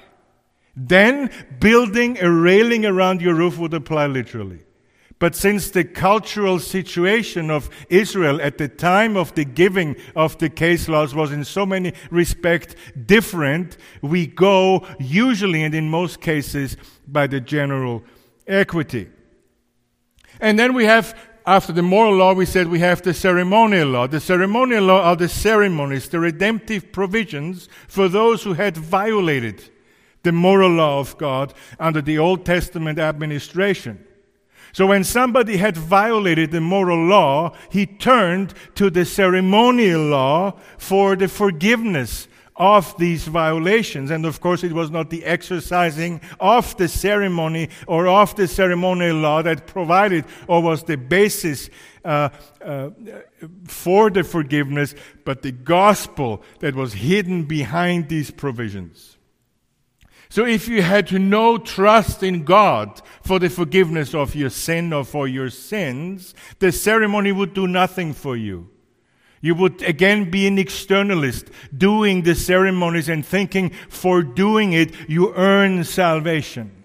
Then 0.77 1.31
building 1.59 2.19
a 2.21 2.31
railing 2.31 2.87
around 2.87 3.21
your 3.21 3.35
roof 3.35 3.59
would 3.59 3.75
apply 3.75 4.07
literally. 4.07 4.61
But 5.19 5.35
since 5.35 5.71
the 5.71 5.83
cultural 5.83 6.61
situation 6.61 7.51
of 7.51 7.69
Israel 7.89 8.41
at 8.41 8.59
the 8.59 8.69
time 8.69 9.17
of 9.17 9.35
the 9.35 9.45
giving 9.45 9.97
of 10.15 10.39
the 10.39 10.49
case 10.49 10.89
laws 10.89 11.13
was 11.13 11.33
in 11.33 11.45
so 11.45 11.67
many 11.67 11.93
respects 12.11 12.77
different, 13.07 13.77
we 14.01 14.29
go 14.29 14.87
usually 15.01 15.65
and 15.65 15.75
in 15.75 15.91
most 15.91 16.21
cases 16.21 16.77
by 17.09 17.27
the 17.27 17.41
general 17.41 18.05
equity. 18.47 19.09
And 20.41 20.57
then 20.57 20.73
we 20.73 20.85
have 20.85 21.19
after 21.49 21.73
the 21.73 21.83
moral 21.83 22.17
law, 22.17 22.35
we 22.35 22.45
said 22.45 22.69
we 22.69 22.81
have 22.81 23.01
the 23.01 23.15
ceremonial 23.15 23.89
law. 23.89 24.07
The 24.07 24.21
ceremonial 24.21 24.85
law 24.85 25.01
are 25.03 25.17
the 25.17 25.31
ceremonies, 25.31 26.09
the 26.11 26.21
redemptive 26.21 26.93
provisions 26.93 27.71
for 27.89 28.07
those 28.07 28.43
who 28.43 28.53
had 28.53 28.77
violated 28.77 29.71
the 30.25 30.33
moral 30.33 30.71
law 30.73 31.01
of 31.01 31.17
God 31.17 31.55
under 31.81 32.03
the 32.03 32.19
Old 32.19 32.45
Testament 32.45 32.99
administration. 32.99 34.05
So 34.73 34.87
when 34.87 35.05
somebody 35.05 35.57
had 35.57 35.75
violated 35.75 36.51
the 36.51 36.61
moral 36.61 37.07
law, 37.07 37.57
he 37.71 37.87
turned 37.87 38.53
to 38.75 38.91
the 38.91 39.07
ceremonial 39.07 40.03
law 40.03 40.53
for 40.77 41.17
the 41.17 41.29
forgiveness 41.29 42.28
of 42.59 42.97
these 42.99 43.27
violations. 43.27 44.11
And 44.11 44.27
of 44.27 44.41
course, 44.41 44.65
it 44.65 44.73
was 44.73 44.91
not 44.91 45.11
the 45.11 45.25
exercising 45.25 46.21
of 46.41 46.77
the 46.77 46.89
ceremony 46.89 47.71
or 47.87 48.09
of 48.09 48.35
the 48.37 48.49
ceremonial 48.49 49.17
law 49.17 49.43
that 49.43 49.67
provided 49.67 50.25
or 50.49 50.63
was 50.63 50.83
the 50.83 50.97
basis 50.97 51.71
uh, 52.05 52.29
uh, 52.63 52.91
for 53.67 54.11
the 54.11 54.25
forgiveness, 54.25 54.95
but 55.25 55.43
the 55.43 55.53
gospel 55.53 56.43
that 56.59 56.75
was 56.75 56.93
hidden 56.93 57.45
behind 57.45 58.09
these 58.09 58.31
provisions. 58.31 59.17
So 60.31 60.45
if 60.45 60.69
you 60.69 60.83
had 60.83 61.11
no 61.13 61.57
trust 61.57 62.23
in 62.23 62.45
God 62.45 63.01
for 63.23 63.39
the 63.39 63.49
forgiveness 63.49 64.15
of 64.15 64.35
your 64.35 64.51
sin 64.51 64.93
or 64.93 65.05
for 65.05 65.27
your 65.27 65.49
sins, 65.49 66.35
the 66.59 66.71
ceremony 66.71 67.33
would 67.33 67.55
do 67.55 67.67
nothing 67.67 68.13
for 68.13 68.37
you. 68.37 68.69
You 69.41 69.55
would 69.55 69.83
again 69.83 70.31
be 70.31 70.47
an 70.47 70.57
externalist, 70.57 71.49
doing 71.77 72.23
the 72.23 72.35
ceremonies 72.35 73.09
and 73.09 73.25
thinking 73.25 73.71
for 73.89 74.23
doing 74.23 74.73
it 74.73 74.95
you 75.09 75.33
earn 75.35 75.85
salvation. 75.85 76.79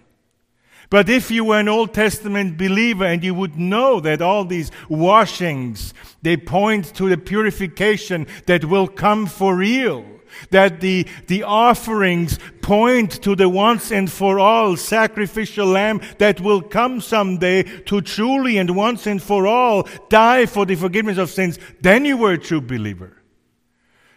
But 0.89 1.09
if 1.09 1.31
you 1.31 1.45
were 1.45 1.59
an 1.59 1.67
Old 1.67 1.95
Testament 1.95 2.55
believer 2.55 3.05
and 3.05 3.23
you 3.23 3.33
would 3.33 3.57
know 3.57 3.99
that 4.01 4.21
all 4.21 4.45
these 4.45 4.69
washings, 4.87 5.91
they 6.21 6.37
point 6.37 6.93
to 6.95 7.09
the 7.09 7.17
purification 7.17 8.27
that 8.45 8.65
will 8.65 8.87
come 8.87 9.25
for 9.25 9.55
real, 9.55 10.05
that 10.51 10.81
the, 10.81 11.07
the 11.27 11.43
offerings 11.43 12.39
point 12.61 13.21
to 13.23 13.35
the 13.35 13.49
once 13.49 13.91
and 13.91 14.11
for 14.11 14.39
all 14.39 14.75
sacrificial 14.75 15.67
lamb 15.67 16.01
that 16.17 16.39
will 16.41 16.61
come 16.61 17.01
someday 17.01 17.63
to 17.63 18.01
truly 18.01 18.57
and 18.57 18.75
once 18.75 19.07
and 19.07 19.21
for 19.21 19.47
all 19.47 19.87
die 20.09 20.45
for 20.45 20.65
the 20.65 20.75
forgiveness 20.75 21.17
of 21.17 21.29
sins, 21.29 21.59
then 21.81 22.05
you 22.05 22.17
were 22.17 22.33
a 22.33 22.37
true 22.37 22.61
believer. 22.61 23.22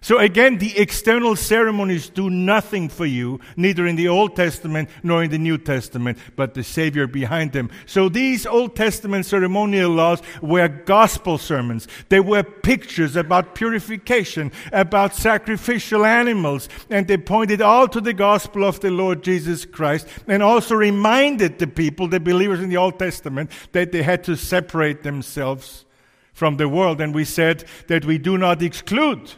So 0.07 0.19
again, 0.19 0.59
the 0.59 0.79
external 0.79 1.35
ceremonies 1.35 2.09
do 2.09 2.31
nothing 2.31 2.89
for 2.89 3.07
you, 3.07 3.41
neither 3.57 3.89
in 3.89 3.97
the 3.97 4.07
Old 4.07 4.37
Testament 4.37 4.89
nor 5.03 5.25
in 5.25 5.33
the 5.33 5.37
New 5.37 5.59
Testament, 5.59 6.17
but 6.37 6.55
the 6.55 6.63
Savior 6.63 7.09
behind 7.09 7.51
them. 7.51 7.71
So 7.87 8.09
these 8.09 8.47
Old 8.47 8.77
Testament 8.77 9.27
ceremonial 9.27 9.91
laws 9.91 10.23
were 10.41 10.69
gospel 10.69 11.39
sermons. 11.39 11.89
They 12.09 12.21
were 12.21 12.45
pictures 12.45 13.17
about 13.17 13.57
purification, 13.57 14.53
about 14.71 15.17
sacrificial 15.17 16.07
animals, 16.07 16.69
and 16.89 17.09
they 17.09 17.17
pointed 17.17 17.61
all 17.61 17.89
to 17.89 18.01
the 18.01 18.15
gospel 18.15 18.63
of 18.63 18.79
the 18.79 18.93
Lord 18.93 19.25
Jesus 19.25 19.65
Christ, 19.65 20.07
and 20.29 20.41
also 20.41 20.77
reminded 20.77 21.59
the 21.59 21.67
people, 21.67 22.07
the 22.07 22.21
believers 22.21 22.61
in 22.61 22.69
the 22.69 22.77
Old 22.77 23.01
Testament, 23.01 23.51
that 23.73 23.91
they 23.91 24.05
had 24.05 24.23
to 24.23 24.37
separate 24.37 25.03
themselves 25.03 25.85
from 26.33 26.59
the 26.59 26.69
world. 26.69 27.01
And 27.01 27.13
we 27.13 27.25
said 27.25 27.65
that 27.89 28.05
we 28.05 28.19
do 28.19 28.39
not 28.39 28.63
exclude 28.63 29.33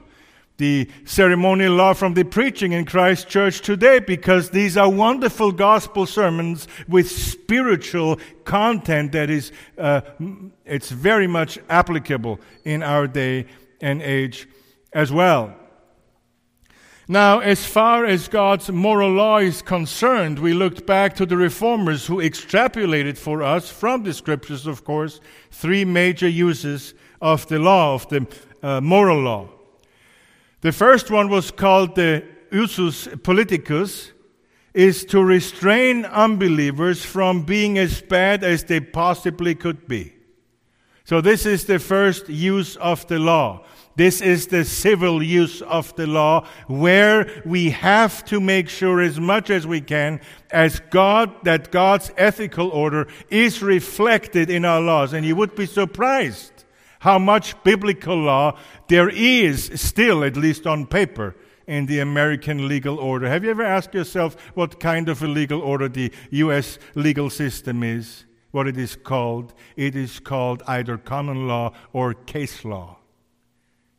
the 0.59 0.91
ceremonial 1.05 1.73
law 1.75 1.95
from 1.95 2.15
the 2.15 2.25
preaching 2.25 2.73
in 2.73 2.85
Christ 2.85 3.29
Church 3.29 3.61
today 3.61 4.01
because 4.01 4.51
these 4.51 4.77
are 4.77 4.91
wonderful 4.91 5.53
gospel 5.53 6.05
sermons 6.05 6.67
with 6.89 7.09
spiritual 7.09 8.19
content 8.45 9.13
that 9.13 9.31
is 9.31 9.53
uh, 9.79 10.01
it's 10.67 10.91
very 10.91 11.29
much 11.29 11.59
applicable 11.71 12.41
in 12.65 12.83
our 12.83 13.07
day 13.07 13.47
and 13.81 14.03
age 14.03 14.49
as 14.93 15.13
well. 15.13 15.55
Now, 17.07 17.39
as 17.39 17.65
far 17.65 18.05
as 18.05 18.29
God's 18.29 18.69
moral 18.69 19.13
law 19.13 19.39
is 19.39 19.63
concerned, 19.63 20.41
we 20.41 20.53
looked 20.53 20.85
back 20.85 21.15
to 21.17 21.25
the 21.25 21.39
reformers 21.39 22.07
who 22.07 22.17
extrapolated 22.17 23.17
for 23.17 23.43
us 23.43 23.71
from 23.71 24.03
the 24.03 24.13
scriptures, 24.13 24.67
of 24.67 24.85
course, 24.85 25.21
three 25.51 25.87
major 25.87 26.29
uses 26.29 26.93
of 27.23 27.47
the 27.47 27.59
law, 27.61 27.95
of 27.95 28.09
the 28.11 28.27
uh, 28.63 28.81
moral 28.83 29.21
law. 29.21 29.49
The 30.61 30.73
first 30.73 31.11
one 31.11 31.29
was 31.29 31.51
called 31.51 31.95
the 31.95 32.25
usus 32.51 33.09
politicus, 33.23 34.13
is 34.75 35.05
to 35.07 35.23
restrain 35.23 36.05
unbelievers 36.05 37.05
from 37.05 37.43
being 37.43 37.79
as 37.79 38.01
bad 38.01 38.45
as 38.45 38.65
they 38.65 38.81
possibly 38.81 39.55
could 39.55 39.89
be. 39.89 40.13
So 41.05 41.21
this 41.21 41.47
is 41.47 41.65
the 41.65 41.79
first 41.79 42.29
use 42.29 42.77
of 42.77 43.07
the 43.09 43.19
law. 43.19 43.65
This 43.97 44.21
is 44.21 44.47
the 44.47 44.65
civil 44.65 45.23
use 45.23 45.63
of 45.63 45.97
the 45.97 46.07
law 46.07 46.47
where 46.69 47.43
we 47.45 47.71
have 47.71 48.25
to 48.27 48.41
make 48.41 48.69
sure 48.69 49.01
as 49.01 49.19
much 49.19 49.51
as 49.51 49.67
we 49.67 49.81
can 49.81 50.21
as 50.51 50.81
God 50.91 51.35
that 51.45 51.73
God's 51.73 52.13
ethical 52.17 52.69
order 52.69 53.09
is 53.31 53.63
reflected 53.63 54.51
in 54.51 54.65
our 54.65 54.81
laws. 54.81 55.15
And 55.15 55.27
you 55.27 55.35
would 55.35 55.57
be 55.57 55.67
surprised 55.67 56.58
how 57.01 57.19
much 57.19 57.61
biblical 57.63 58.17
law 58.17 58.59
there 58.89 59.09
is 59.09 59.71
still, 59.75 60.25
at 60.25 60.37
least 60.37 60.67
on 60.67 60.87
paper, 60.87 61.37
in 61.67 61.87
the 61.87 62.01
American 62.01 62.67
legal 62.67 62.99
order. 62.99 63.29
Have 63.29 63.45
you 63.45 63.51
ever 63.51 63.63
asked 63.63 63.95
yourself 63.95 64.37
what 64.55 64.81
kind 64.81 65.09
of 65.09 65.23
a 65.23 65.29
legal 65.29 65.61
order 65.61 65.89
the 65.89 66.13
U.S. 66.31 66.79
legal 66.95 67.31
system 67.31 67.83
is? 67.83 68.25
What 68.51 68.67
it 68.67 68.79
is 68.79 68.97
called? 68.97 69.53
It 69.77 69.95
is 69.95 70.19
called 70.19 70.63
either 70.67 70.97
common 70.97 71.47
law 71.47 71.75
or 71.93 72.15
case 72.15 72.65
law. 72.65 72.99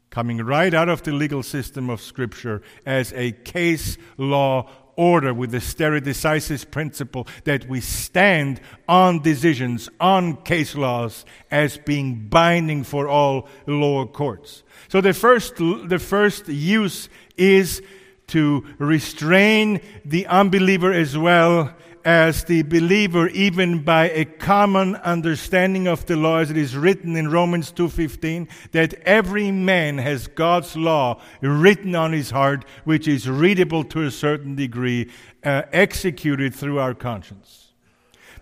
Coming 0.10 0.40
right 0.40 0.74
out 0.74 0.90
of 0.90 1.04
the 1.04 1.12
legal 1.12 1.44
system 1.44 1.92
of 1.92 2.02
Scripture 2.02 2.64
as 2.84 3.14
a 3.14 3.32
case 3.32 4.00
law 4.18 4.68
order 5.00 5.34
with 5.34 5.52
the 5.52 5.62
stare 5.62 6.02
decisis 6.02 6.70
principle 6.70 7.26
that 7.46 7.70
we 7.70 7.80
stand 7.80 8.60
on 8.86 9.22
decisions, 9.22 9.88
on 10.02 10.36
case 10.44 10.76
laws 10.76 11.24
as 11.50 11.78
being 11.78 12.28
binding 12.28 12.84
for 12.84 13.08
all 13.08 13.48
lower 13.66 14.06
courts. 14.06 14.64
So 14.90 15.00
the 15.00 15.14
first, 15.14 15.56
the 15.56 16.00
first 16.00 16.50
use 16.50 17.08
is 17.38 17.82
to 18.28 18.66
restrain 18.78 19.80
the 20.04 20.28
unbeliever 20.28 20.92
as 20.92 21.18
well 21.18 21.74
as 22.06 22.44
the 22.46 22.62
believer 22.64 23.28
even 23.30 23.84
by 23.84 24.10
a 24.10 24.26
common 24.26 24.96
understanding 24.98 25.88
of 25.88 26.06
the 26.06 26.16
law 26.16 26.38
as 26.38 26.50
it 26.50 26.58
is 26.58 26.76
written 26.76 27.16
in 27.16 27.30
Romans 27.30 27.72
2:15 27.72 28.48
that 28.72 28.94
every 29.06 29.52
man 29.52 29.98
has 29.98 30.28
God's 30.28 30.76
law 30.76 31.22
written 31.42 31.96
on 31.96 32.14
his 32.14 32.32
heart 32.32 32.66
which 32.84 33.08
is 33.08 33.30
readable 33.30 33.84
to 33.84 34.04
a 34.04 34.12
certain 34.12 34.56
degree 34.56 35.10
uh, 35.44 35.64
executed 35.72 36.54
through 36.54 36.80
our 36.80 36.94
conscience. 36.94 37.74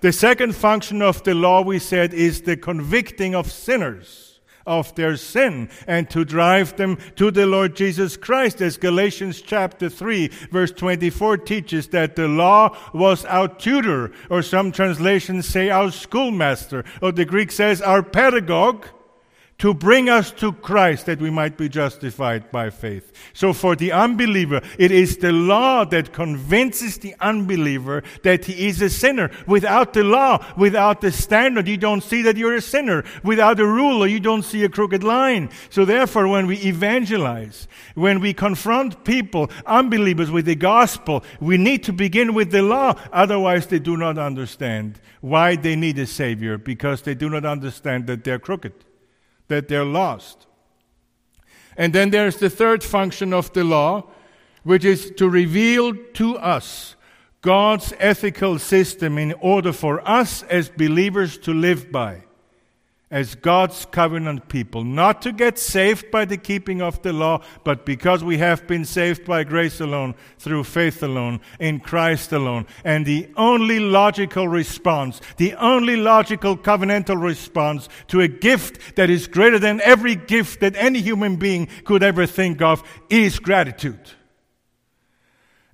The 0.01 0.11
second 0.11 0.55
function 0.55 1.01
of 1.01 1.23
the 1.23 1.33
law 1.33 1.61
we 1.61 1.79
said 1.79 2.13
is 2.13 2.41
the 2.41 2.57
convicting 2.57 3.33
of 3.33 3.51
sinners 3.51 4.36
of 4.67 4.93
their 4.95 5.17
sin 5.17 5.69
and 5.87 6.09
to 6.11 6.23
drive 6.23 6.77
them 6.77 6.97
to 7.15 7.31
the 7.31 7.47
Lord 7.47 7.75
Jesus 7.75 8.17
Christ, 8.17 8.61
as 8.61 8.77
Galatians 8.77 9.41
chapter 9.41 9.89
3, 9.89 10.27
verse 10.51 10.71
24 10.71 11.37
teaches 11.37 11.87
that 11.87 12.15
the 12.15 12.27
law 12.27 12.77
was 12.93 13.25
our 13.25 13.47
tutor, 13.47 14.11
or 14.29 14.43
some 14.43 14.71
translations 14.71 15.47
say 15.47 15.69
our 15.69 15.89
schoolmaster, 15.89 16.83
or 17.01 17.11
the 17.11 17.25
Greek 17.25 17.51
says 17.51 17.81
our 17.81 18.03
pedagogue 18.03 18.85
to 19.59 19.73
bring 19.73 20.07
us 20.07 20.31
to 20.31 20.51
Christ 20.51 21.07
that 21.07 21.19
we 21.19 21.31
might 21.31 21.57
be 21.57 21.67
justified 21.67 22.51
by 22.51 22.69
faith. 22.69 23.11
So 23.33 23.53
for 23.53 23.75
the 23.75 23.91
unbeliever, 23.91 24.61
it 24.77 24.91
is 24.91 25.17
the 25.17 25.31
law 25.31 25.83
that 25.85 26.13
convinces 26.13 26.99
the 26.99 27.15
unbeliever 27.19 28.03
that 28.21 28.45
he 28.45 28.67
is 28.67 28.81
a 28.83 28.89
sinner. 28.89 29.31
Without 29.47 29.93
the 29.93 30.03
law, 30.03 30.45
without 30.55 31.01
the 31.01 31.11
standard, 31.11 31.67
you 31.67 31.77
don't 31.77 32.03
see 32.03 32.21
that 32.21 32.37
you're 32.37 32.53
a 32.53 32.61
sinner. 32.61 33.03
Without 33.23 33.59
a 33.59 33.65
ruler, 33.65 34.05
you 34.05 34.19
don't 34.19 34.43
see 34.43 34.63
a 34.63 34.69
crooked 34.69 35.03
line. 35.03 35.49
So 35.71 35.85
therefore, 35.85 36.27
when 36.27 36.45
we 36.45 36.57
evangelize, 36.57 37.67
when 37.95 38.19
we 38.19 38.33
confront 38.33 39.03
people, 39.05 39.49
unbelievers 39.65 40.29
with 40.29 40.45
the 40.45 40.55
gospel, 40.55 41.23
we 41.39 41.57
need 41.57 41.83
to 41.85 41.93
begin 41.93 42.35
with 42.35 42.51
the 42.51 42.61
law. 42.61 42.93
Otherwise, 43.11 43.65
they 43.65 43.79
do 43.79 43.97
not 43.97 44.19
understand 44.19 44.99
why 45.21 45.55
they 45.55 45.75
need 45.75 45.97
a 45.97 46.05
savior 46.05 46.59
because 46.59 47.01
they 47.01 47.15
do 47.15 47.27
not 47.27 47.43
understand 47.43 48.05
that 48.05 48.23
they're 48.23 48.37
crooked 48.37 48.73
that 49.47 49.67
they're 49.67 49.85
lost. 49.85 50.45
And 51.75 51.93
then 51.93 52.09
there's 52.09 52.37
the 52.37 52.49
third 52.49 52.83
function 52.83 53.33
of 53.33 53.53
the 53.53 53.63
law, 53.63 54.03
which 54.63 54.83
is 54.83 55.11
to 55.17 55.29
reveal 55.29 55.93
to 56.13 56.37
us 56.37 56.95
God's 57.41 57.93
ethical 57.99 58.59
system 58.59 59.17
in 59.17 59.33
order 59.33 59.71
for 59.71 60.05
us 60.07 60.43
as 60.43 60.69
believers 60.69 61.37
to 61.39 61.53
live 61.53 61.91
by 61.91 62.23
as 63.09 63.35
God's 63.35 63.85
covenant 63.85 64.49
people, 64.49 64.83
not 64.83 65.21
to 65.21 65.31
get 65.31 65.57
saved 65.57 66.11
by 66.11 66.25
the 66.25 66.37
keeping 66.37 66.81
of 66.81 67.01
the 67.03 67.13
law, 67.13 67.41
but 67.63 67.85
because 67.85 68.21
we 68.21 68.37
have 68.37 68.67
been 68.67 68.83
saved 68.83 69.23
by 69.25 69.45
grace 69.45 69.79
alone, 69.79 70.13
through 70.39 70.65
faith 70.65 71.01
alone, 71.01 71.39
in 71.59 71.79
Christ 71.79 72.33
alone. 72.33 72.67
And 72.83 73.05
the 73.05 73.29
only 73.37 73.79
logical 73.79 74.49
response, 74.49 75.21
the 75.37 75.55
only 75.55 75.95
logical 75.95 76.57
covenantal 76.57 77.21
response 77.21 77.87
to 78.09 78.19
a 78.19 78.27
gift 78.27 78.97
that 78.97 79.09
is 79.09 79.27
greater 79.27 79.59
than 79.59 79.79
every 79.81 80.15
gift 80.15 80.59
that 80.59 80.75
any 80.75 80.99
human 80.99 81.37
being 81.37 81.67
could 81.85 82.03
ever 82.03 82.25
think 82.25 82.61
of 82.61 82.83
is 83.09 83.39
gratitude. 83.39 84.16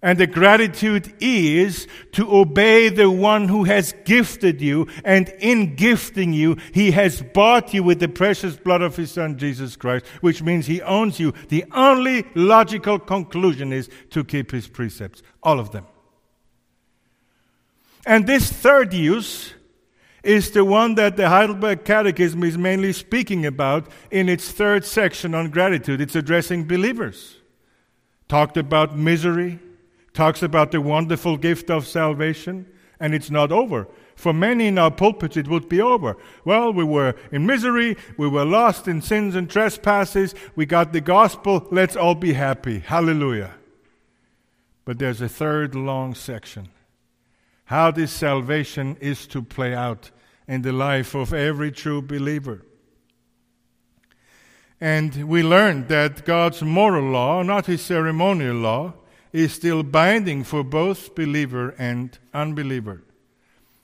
And 0.04 0.20
the 0.20 0.28
gratitude 0.28 1.14
is 1.22 1.88
to 2.12 2.30
obey 2.36 2.90
the 2.90 3.10
one 3.10 3.48
who 3.48 3.64
has 3.64 3.96
gifted 4.04 4.62
you. 4.62 4.88
And 5.06 5.30
in 5.40 5.76
gifting 5.76 6.34
you, 6.34 6.58
he 6.74 6.92
has 6.92 7.22
bought 7.22 7.74
you 7.74 7.84
with 7.84 8.02
the 8.02 8.10
precious 8.10 8.58
blood 8.58 8.82
of 8.82 8.98
his 8.98 9.12
son, 9.12 9.38
Jesus 9.38 9.78
Christ, 9.78 10.06
which 10.20 10.44
means 10.44 10.66
he 10.66 10.82
owns 10.82 11.22
you. 11.22 11.34
The 11.48 11.64
only 11.72 12.26
logical 12.36 13.00
conclusion 13.00 13.72
is 13.72 13.90
to 14.10 14.26
keep 14.26 14.52
his 14.52 14.68
precepts. 14.68 15.24
All 15.42 15.58
of 15.58 15.72
them. 15.72 15.88
And 18.06 18.28
this 18.28 18.52
third 18.52 18.94
use 18.94 19.54
is 20.22 20.52
the 20.52 20.66
one 20.66 20.96
that 20.96 21.16
the 21.16 21.30
Heidelberg 21.30 21.86
Catechism 21.86 22.44
is 22.44 22.58
mainly 22.58 22.92
speaking 22.92 23.46
about 23.46 23.88
in 24.12 24.28
its 24.28 24.52
third 24.52 24.84
section 24.84 25.34
on 25.34 25.50
gratitude. 25.50 26.02
It's 26.02 26.18
addressing 26.18 26.66
believers. 26.66 27.38
Talked 28.28 28.58
about 28.58 28.98
misery 28.98 29.60
talks 30.14 30.44
about 30.44 30.72
the 30.72 30.82
wonderful 30.82 31.38
gift 31.38 31.70
of 31.70 31.88
salvation, 31.88 32.68
and 33.00 33.14
it's 33.14 33.32
not 33.32 33.52
over. 33.52 33.88
For 34.16 34.32
many 34.34 34.68
in 34.68 34.78
our 34.78 34.92
pulpits, 34.92 35.38
it 35.38 35.48
would 35.48 35.68
be 35.68 35.82
over. 35.82 36.16
Well, 36.46 36.72
we 36.72 36.84
were 36.84 37.16
in 37.32 37.46
misery, 37.46 37.98
we 38.18 38.28
were 38.28 38.46
lost 38.46 38.88
in 38.88 39.02
sins 39.02 39.36
and 39.36 39.50
trespasses, 39.50 40.36
we 40.56 40.66
got 40.66 40.94
the 40.94 41.02
gospel, 41.02 41.68
let's 41.72 41.96
all 41.96 42.16
be 42.16 42.34
happy. 42.34 42.80
Hallelujah. 42.80 43.56
But 44.86 45.00
there's 45.00 45.22
a 45.22 45.30
third 45.30 45.76
long 45.76 46.14
section 46.14 46.70
how 47.66 47.90
this 47.92 48.12
salvation 48.12 48.98
is 49.00 49.26
to 49.28 49.42
play 49.42 49.74
out 49.74 50.12
in 50.48 50.62
the 50.62 50.74
life 50.74 51.16
of 51.16 51.34
every 51.34 51.72
true 51.72 52.02
believer. 52.02 52.62
And 54.80 55.30
we 55.30 55.42
learned 55.42 55.88
that 55.88 56.26
God's 56.26 56.62
moral 56.62 57.10
law, 57.10 57.42
not 57.42 57.68
his 57.68 57.82
ceremonial 57.82 58.58
law, 58.58 58.94
is 59.34 59.52
still 59.52 59.82
binding 59.82 60.44
for 60.44 60.64
both 60.64 61.16
believer 61.16 61.76
and 61.80 62.18
unbeliever. 62.34 63.04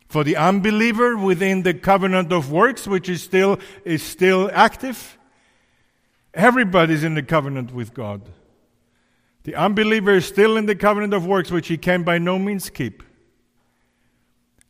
For 0.07 0.23
the 0.23 0.38
unbeliever 0.38 1.17
within 1.17 1.63
the 1.63 1.73
covenant 1.73 2.31
of 2.31 2.51
works, 2.51 2.88
which 2.88 3.09
is 3.09 3.21
still, 3.21 3.59
is 3.83 4.01
still 4.01 4.49
active, 4.53 5.17
everybody's 6.33 7.03
in 7.03 7.15
the 7.15 7.23
covenant 7.23 7.73
with 7.73 7.93
God. 7.93 8.21
The 9.43 9.55
unbeliever 9.55 10.15
is 10.15 10.25
still 10.25 10.57
in 10.57 10.67
the 10.67 10.75
covenant 10.75 11.13
of 11.13 11.25
works, 11.25 11.51
which 11.51 11.67
he 11.67 11.77
can 11.77 12.03
by 12.03 12.19
no 12.19 12.38
means 12.38 12.69
keep. 12.69 13.03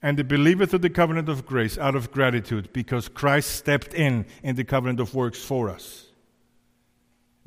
And 0.01 0.17
the 0.17 0.23
believer 0.23 0.65
to 0.65 0.77
the 0.77 0.89
covenant 0.89 1.27
of 1.27 1.45
grace 1.45 1.77
out 1.77 1.95
of 1.95 2.11
gratitude 2.11 2.71
because 2.71 3.09
Christ 3.09 3.51
stepped 3.51 3.93
in 3.93 4.25
in 4.43 4.55
the 4.55 4.63
covenant 4.63 5.01
of 5.01 5.13
works 5.13 5.43
for 5.43 5.69
us. 5.69 6.08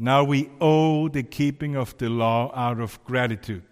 Now 0.02 0.24
we 0.24 0.50
owe 0.60 1.06
the 1.06 1.22
keeping 1.22 1.76
of 1.76 1.96
the 1.96 2.10
law 2.10 2.50
out 2.56 2.80
of 2.80 2.98
gratitude. 3.04 3.62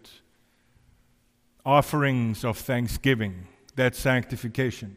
Offerings 1.66 2.44
of 2.44 2.56
thanksgiving, 2.56 3.48
that 3.74 3.96
sanctification. 3.96 4.96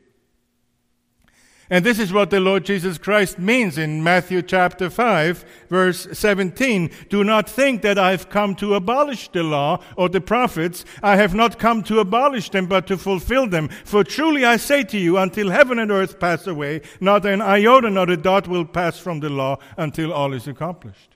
And 1.71 1.83
this 1.83 1.97
is 1.97 2.13
what 2.13 2.29
the 2.29 2.39
Lord 2.39 2.65
Jesus 2.65 2.99
Christ 2.99 3.39
means 3.39 3.79
in 3.79 4.03
Matthew 4.03 4.43
chapter 4.43 4.91
5, 4.91 5.43
verse 5.69 6.07
17. 6.11 6.91
Do 7.09 7.23
not 7.23 7.49
think 7.49 7.81
that 7.81 7.97
I've 7.97 8.29
come 8.29 8.53
to 8.57 8.75
abolish 8.75 9.29
the 9.29 9.41
law 9.41 9.81
or 9.97 10.09
the 10.09 10.21
prophets. 10.21 10.85
I 11.01 11.15
have 11.15 11.33
not 11.33 11.57
come 11.57 11.81
to 11.85 11.99
abolish 11.99 12.51
them, 12.51 12.67
but 12.67 12.85
to 12.85 12.95
fulfill 12.95 13.47
them. 13.47 13.69
For 13.85 14.03
truly 14.03 14.45
I 14.45 14.57
say 14.57 14.83
to 14.83 14.99
you, 14.99 15.17
until 15.17 15.49
heaven 15.49 15.79
and 15.79 15.89
earth 15.89 16.19
pass 16.19 16.45
away, 16.45 16.81
not 17.01 17.25
an 17.25 17.41
iota, 17.41 17.89
not 17.89 18.11
a 18.11 18.17
dot 18.17 18.47
will 18.47 18.65
pass 18.65 18.99
from 18.99 19.19
the 19.19 19.31
law 19.31 19.57
until 19.77 20.13
all 20.13 20.33
is 20.33 20.47
accomplished. 20.47 21.12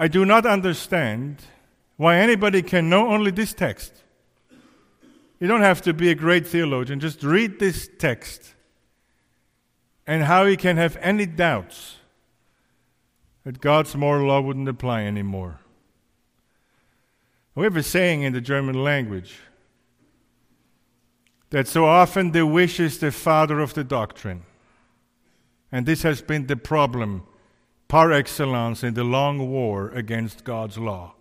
I 0.00 0.08
do 0.08 0.24
not 0.24 0.46
understand 0.46 1.44
why 1.96 2.16
anybody 2.16 2.62
can 2.62 2.90
know 2.90 3.10
only 3.10 3.30
this 3.30 3.54
text 3.54 4.02
you 5.40 5.46
don't 5.48 5.62
have 5.62 5.80
to 5.82 5.94
be 5.94 6.10
a 6.10 6.14
great 6.14 6.46
theologian. 6.46 7.00
Just 7.00 7.22
read 7.22 7.58
this 7.58 7.88
text 7.98 8.54
and 10.06 10.22
how 10.22 10.44
he 10.44 10.56
can 10.56 10.76
have 10.76 10.98
any 11.00 11.24
doubts 11.24 11.96
that 13.44 13.60
God's 13.60 13.96
moral 13.96 14.28
law 14.28 14.42
wouldn't 14.42 14.68
apply 14.68 15.04
anymore. 15.04 15.60
We 17.54 17.64
have 17.64 17.76
a 17.76 17.82
saying 17.82 18.22
in 18.22 18.34
the 18.34 18.40
German 18.42 18.84
language 18.84 19.40
that 21.48 21.66
so 21.66 21.86
often 21.86 22.32
the 22.32 22.46
wish 22.46 22.78
is 22.78 22.98
the 22.98 23.10
father 23.10 23.60
of 23.60 23.72
the 23.72 23.82
doctrine. 23.82 24.42
And 25.72 25.86
this 25.86 26.02
has 26.02 26.20
been 26.20 26.48
the 26.48 26.56
problem 26.56 27.26
par 27.90 28.12
excellence 28.12 28.84
in 28.84 28.94
the 28.94 29.02
long 29.02 29.50
war 29.50 29.90
against 29.90 30.44
God's 30.44 30.78
law. 30.78 31.14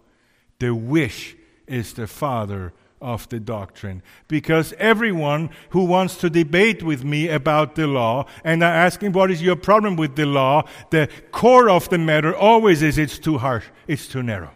The 0.59 0.75
wish 0.75 1.35
is 1.65 1.93
the 1.93 2.05
father 2.05 2.73
of 3.01 3.27
the 3.29 3.39
doctrine. 3.39 4.03
Because 4.27 4.73
everyone 4.77 5.49
who 5.69 5.85
wants 5.85 6.17
to 6.17 6.29
debate 6.29 6.83
with 6.83 7.03
me 7.03 7.27
about 7.27 7.73
the 7.73 7.87
law, 7.87 8.27
and 8.43 8.63
I 8.63 8.69
ask 8.69 9.01
him, 9.01 9.13
What 9.13 9.31
is 9.31 9.41
your 9.41 9.55
problem 9.55 9.95
with 9.95 10.15
the 10.15 10.27
law? 10.27 10.67
the 10.91 11.09
core 11.31 11.71
of 11.71 11.89
the 11.89 11.97
matter 11.97 12.35
always 12.35 12.83
is 12.83 12.99
it's 12.99 13.17
too 13.17 13.39
harsh, 13.39 13.65
it's 13.87 14.07
too 14.07 14.21
narrow. 14.21 14.51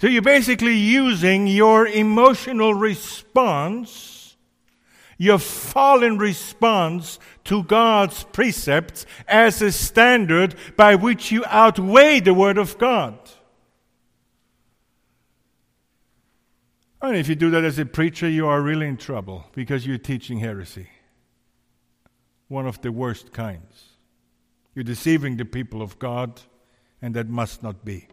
So 0.00 0.06
you're 0.06 0.22
basically 0.22 0.76
using 0.76 1.48
your 1.48 1.88
emotional 1.88 2.74
response, 2.74 4.21
your 5.22 5.38
fallen 5.38 6.18
response 6.18 7.20
to 7.44 7.62
God's 7.62 8.24
precepts 8.24 9.06
as 9.28 9.62
a 9.62 9.70
standard 9.70 10.56
by 10.76 10.96
which 10.96 11.30
you 11.30 11.44
outweigh 11.46 12.18
the 12.18 12.34
Word 12.34 12.58
of 12.58 12.76
God. 12.76 13.16
And 17.00 17.16
if 17.16 17.28
you 17.28 17.36
do 17.36 17.50
that 17.50 17.62
as 17.62 17.78
a 17.78 17.86
preacher, 17.86 18.28
you 18.28 18.48
are 18.48 18.60
really 18.60 18.88
in 18.88 18.96
trouble 18.96 19.46
because 19.52 19.86
you're 19.86 19.96
teaching 19.96 20.40
heresy. 20.40 20.88
One 22.48 22.66
of 22.66 22.80
the 22.80 22.90
worst 22.90 23.32
kinds. 23.32 23.90
You're 24.74 24.82
deceiving 24.82 25.36
the 25.36 25.44
people 25.44 25.82
of 25.82 26.00
God, 26.00 26.40
and 27.00 27.14
that 27.14 27.28
must 27.28 27.62
not 27.62 27.84
be. 27.84 28.08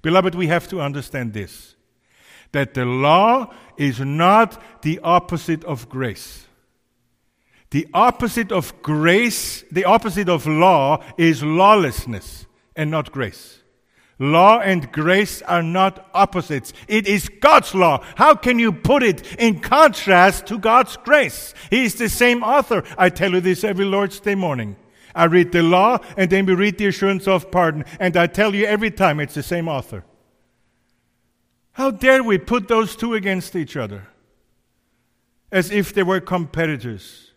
Beloved, 0.00 0.36
we 0.36 0.46
have 0.46 0.68
to 0.68 0.80
understand 0.80 1.32
this 1.32 1.75
that 2.52 2.74
the 2.74 2.84
law 2.84 3.52
is 3.76 4.00
not 4.00 4.60
the 4.82 4.98
opposite 5.00 5.64
of 5.64 5.88
grace. 5.88 6.46
The 7.70 7.88
opposite 7.92 8.52
of 8.52 8.80
grace, 8.82 9.64
the 9.70 9.84
opposite 9.84 10.28
of 10.28 10.46
law, 10.46 11.02
is 11.18 11.42
lawlessness 11.42 12.46
and 12.74 12.90
not 12.90 13.12
grace. 13.12 13.62
Law 14.18 14.60
and 14.60 14.90
grace 14.92 15.42
are 15.42 15.62
not 15.62 16.08
opposites. 16.14 16.72
It 16.88 17.06
is 17.06 17.28
God's 17.28 17.74
law. 17.74 18.02
How 18.14 18.34
can 18.34 18.58
you 18.58 18.72
put 18.72 19.02
it 19.02 19.34
in 19.36 19.60
contrast 19.60 20.46
to 20.46 20.58
God's 20.58 20.96
grace? 20.96 21.52
He 21.68 21.84
is 21.84 21.96
the 21.96 22.08
same 22.08 22.42
author. 22.42 22.82
I 22.96 23.10
tell 23.10 23.32
you 23.32 23.40
this 23.40 23.62
every 23.62 23.84
Lord's 23.84 24.18
Day 24.20 24.34
morning. 24.34 24.76
I 25.14 25.24
read 25.24 25.52
the 25.52 25.62
law 25.62 25.98
and 26.16 26.30
then 26.30 26.46
we 26.46 26.54
read 26.54 26.78
the 26.78 26.86
assurance 26.86 27.28
of 27.28 27.50
pardon. 27.50 27.84
And 28.00 28.16
I 28.16 28.26
tell 28.26 28.54
you 28.54 28.64
every 28.64 28.90
time 28.90 29.20
it's 29.20 29.34
the 29.34 29.42
same 29.42 29.68
author. 29.68 30.04
How 31.76 31.90
dare 31.90 32.22
we 32.22 32.38
put 32.38 32.68
those 32.68 32.96
two 32.96 33.12
against 33.12 33.54
each 33.54 33.76
other? 33.76 34.08
As 35.52 35.70
if 35.70 35.92
they 35.92 36.02
were 36.02 36.20
competitors. 36.20 37.32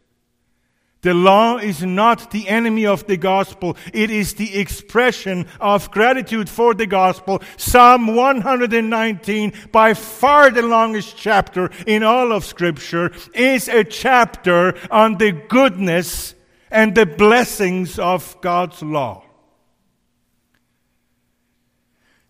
The 1.02 1.14
law 1.14 1.58
is 1.58 1.84
not 1.84 2.32
the 2.32 2.48
enemy 2.48 2.86
of 2.86 3.06
the 3.06 3.18
gospel. 3.18 3.76
It 3.94 4.10
is 4.10 4.36
the 4.36 4.58
expression 4.58 5.46
of 5.60 5.92
gratitude 5.92 6.48
for 6.48 6.74
the 6.74 6.88
gospel. 6.88 7.42
Psalm 7.58 8.16
119, 8.16 9.52
by 9.74 9.94
far 9.94 10.50
the 10.52 10.62
longest 10.62 11.18
chapter 11.18 11.70
in 11.86 12.04
all 12.04 12.32
of 12.32 12.46
scripture, 12.46 13.12
is 13.34 13.68
a 13.68 13.84
chapter 13.84 14.74
on 14.90 15.18
the 15.18 15.34
goodness 15.34 16.34
and 16.72 16.96
the 16.96 17.06
blessings 17.06 18.00
of 18.00 18.40
God's 18.40 18.82
law. 18.82 19.26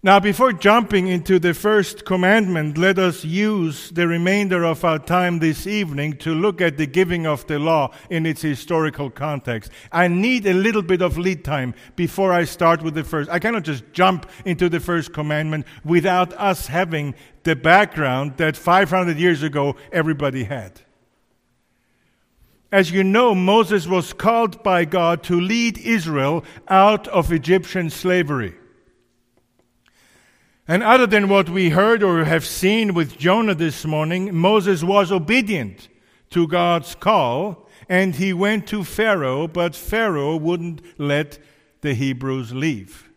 Now, 0.02 0.18
before 0.22 0.54
jumping 0.54 1.08
into 1.08 1.40
the 1.40 1.54
first 1.54 2.06
commandment, 2.06 2.78
let 2.78 2.98
us 2.98 3.26
use 3.26 3.90
the 3.90 4.08
remainder 4.08 4.64
of 4.64 4.86
our 4.86 4.98
time 4.98 5.40
this 5.40 5.68
evening 5.68 6.14
to 6.20 6.34
look 6.34 6.62
at 6.62 6.78
the 6.78 6.86
giving 6.86 7.28
of 7.28 7.46
the 7.48 7.60
law 7.60 7.92
in 8.10 8.26
its 8.26 8.42
historical 8.42 9.10
context. 9.10 9.70
I 9.92 10.08
need 10.08 10.46
a 10.46 10.54
little 10.54 10.84
bit 10.84 11.02
of 11.02 11.18
lead 11.18 11.44
time 11.44 11.74
before 11.98 12.32
I 12.32 12.46
start 12.46 12.82
with 12.82 12.94
the 12.94 13.04
first. 13.04 13.30
I 13.30 13.40
cannot 13.40 13.64
just 13.64 13.84
jump 13.92 14.30
into 14.46 14.70
the 14.70 14.80
first 14.80 15.12
commandment 15.12 15.66
without 15.84 16.32
us 16.36 16.68
having 16.68 17.14
the 17.44 17.58
background 17.58 18.38
that 18.38 18.56
500 18.56 19.18
years 19.18 19.44
ago 19.44 19.76
everybody 19.92 20.46
had. 20.46 20.80
As 22.72 22.90
you 22.90 23.04
know, 23.04 23.36
Moses 23.36 23.86
was 23.86 24.14
called 24.14 24.64
by 24.64 24.86
God 24.86 25.24
to 25.24 25.42
lead 25.42 25.78
Israel 25.78 26.46
out 26.70 27.06
of 27.10 27.34
Egyptian 27.34 27.90
slavery. 27.90 28.56
And 30.70 30.84
other 30.84 31.08
than 31.08 31.30
what 31.30 31.50
we 31.50 31.72
heard 31.72 32.04
or 32.04 32.26
have 32.26 32.46
seen 32.46 32.94
with 32.94 33.18
Jonah 33.18 33.56
this 33.56 33.86
morning, 33.86 34.36
Moses 34.36 34.84
was 34.84 35.12
obedient 35.12 35.88
to 36.30 36.48
God's 36.48 36.94
call 36.94 37.68
and 37.90 38.14
he 38.14 38.34
went 38.34 38.68
to 38.68 38.84
Pharaoh, 38.84 39.48
but 39.48 39.76
Pharaoh 39.76 40.36
wouldn't 40.36 40.84
let 41.00 41.40
the 41.82 41.96
Hebrews 41.96 42.54
leave. 42.54 43.10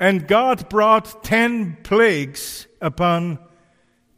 And 0.00 0.26
God 0.26 0.70
brought 0.70 1.22
ten 1.22 1.76
plagues 1.82 2.66
upon 2.80 3.38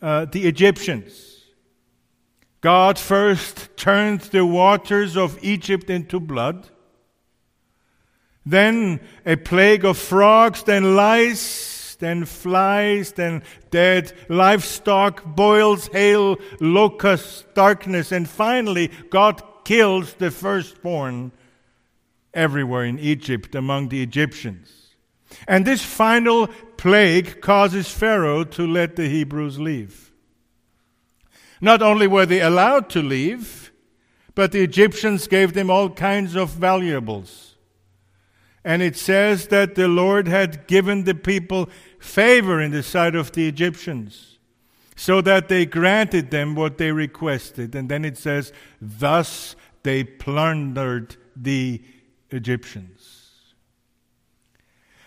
uh, 0.01 0.27
the 0.27 0.47
Egyptians. 0.47 1.45
God 2.61 3.01
first 3.01 3.77
turned 3.77 4.21
the 4.21 4.47
waters 4.47 5.17
of 5.17 5.43
Egypt 5.43 5.91
into 5.91 6.21
blood. 6.21 6.69
Then 8.47 9.01
a 9.27 9.35
plague 9.35 9.85
of 9.85 9.99
frogs, 9.99 10.63
then 10.63 10.95
lice, 10.95 11.79
then 12.01 12.25
flies, 12.25 13.13
then 13.13 13.43
dead 13.71 14.13
livestock, 14.29 15.25
boils, 15.25 15.87
hail, 15.89 16.37
locusts, 16.61 17.45
darkness, 17.55 18.11
and 18.11 18.29
finally 18.29 18.91
God 19.11 19.43
kills 19.65 20.15
the 20.15 20.31
firstborn 20.31 21.33
everywhere 22.35 22.85
in 22.85 22.99
Egypt 22.99 23.55
among 23.55 23.89
the 23.89 24.03
Egyptians. 24.03 24.97
And 25.47 25.65
this 25.65 25.85
final 25.85 26.49
plague 26.77 27.41
causes 27.41 27.89
Pharaoh 27.89 28.45
to 28.45 28.67
let 28.67 28.97
the 28.97 29.09
Hebrews 29.09 29.59
leave. 29.59 30.13
Not 31.61 31.83
only 31.83 32.07
were 32.07 32.27
they 32.27 32.41
allowed 32.41 32.89
to 32.91 33.03
leave, 33.03 33.71
but 34.35 34.53
the 34.53 34.63
Egyptians 34.63 35.29
gave 35.29 35.53
them 35.53 35.71
all 35.71 35.91
kinds 35.91 36.35
of 36.35 36.51
valuables. 36.51 37.50
And 38.65 38.83
it 38.83 38.97
says 38.97 39.49
that 39.49 39.75
the 39.75 39.89
Lord 39.89 40.29
had 40.29 40.67
given 40.67 41.05
the 41.05 41.15
people 41.15 41.71
favor 41.99 42.61
in 42.61 42.73
the 42.73 42.83
sight 42.83 43.15
of 43.15 43.33
the 43.33 43.49
Egyptians, 43.49 44.39
so 44.97 45.23
that 45.23 45.49
they 45.49 45.65
granted 45.65 46.31
them 46.31 46.55
what 46.55 46.77
they 46.77 46.93
requested. 46.93 47.75
And 47.75 47.89
then 47.89 48.05
it 48.05 48.19
says, 48.19 48.53
Thus 48.81 49.57
they 49.83 50.05
plundered 50.05 51.17
the 51.35 51.83
Egyptians. 52.31 53.21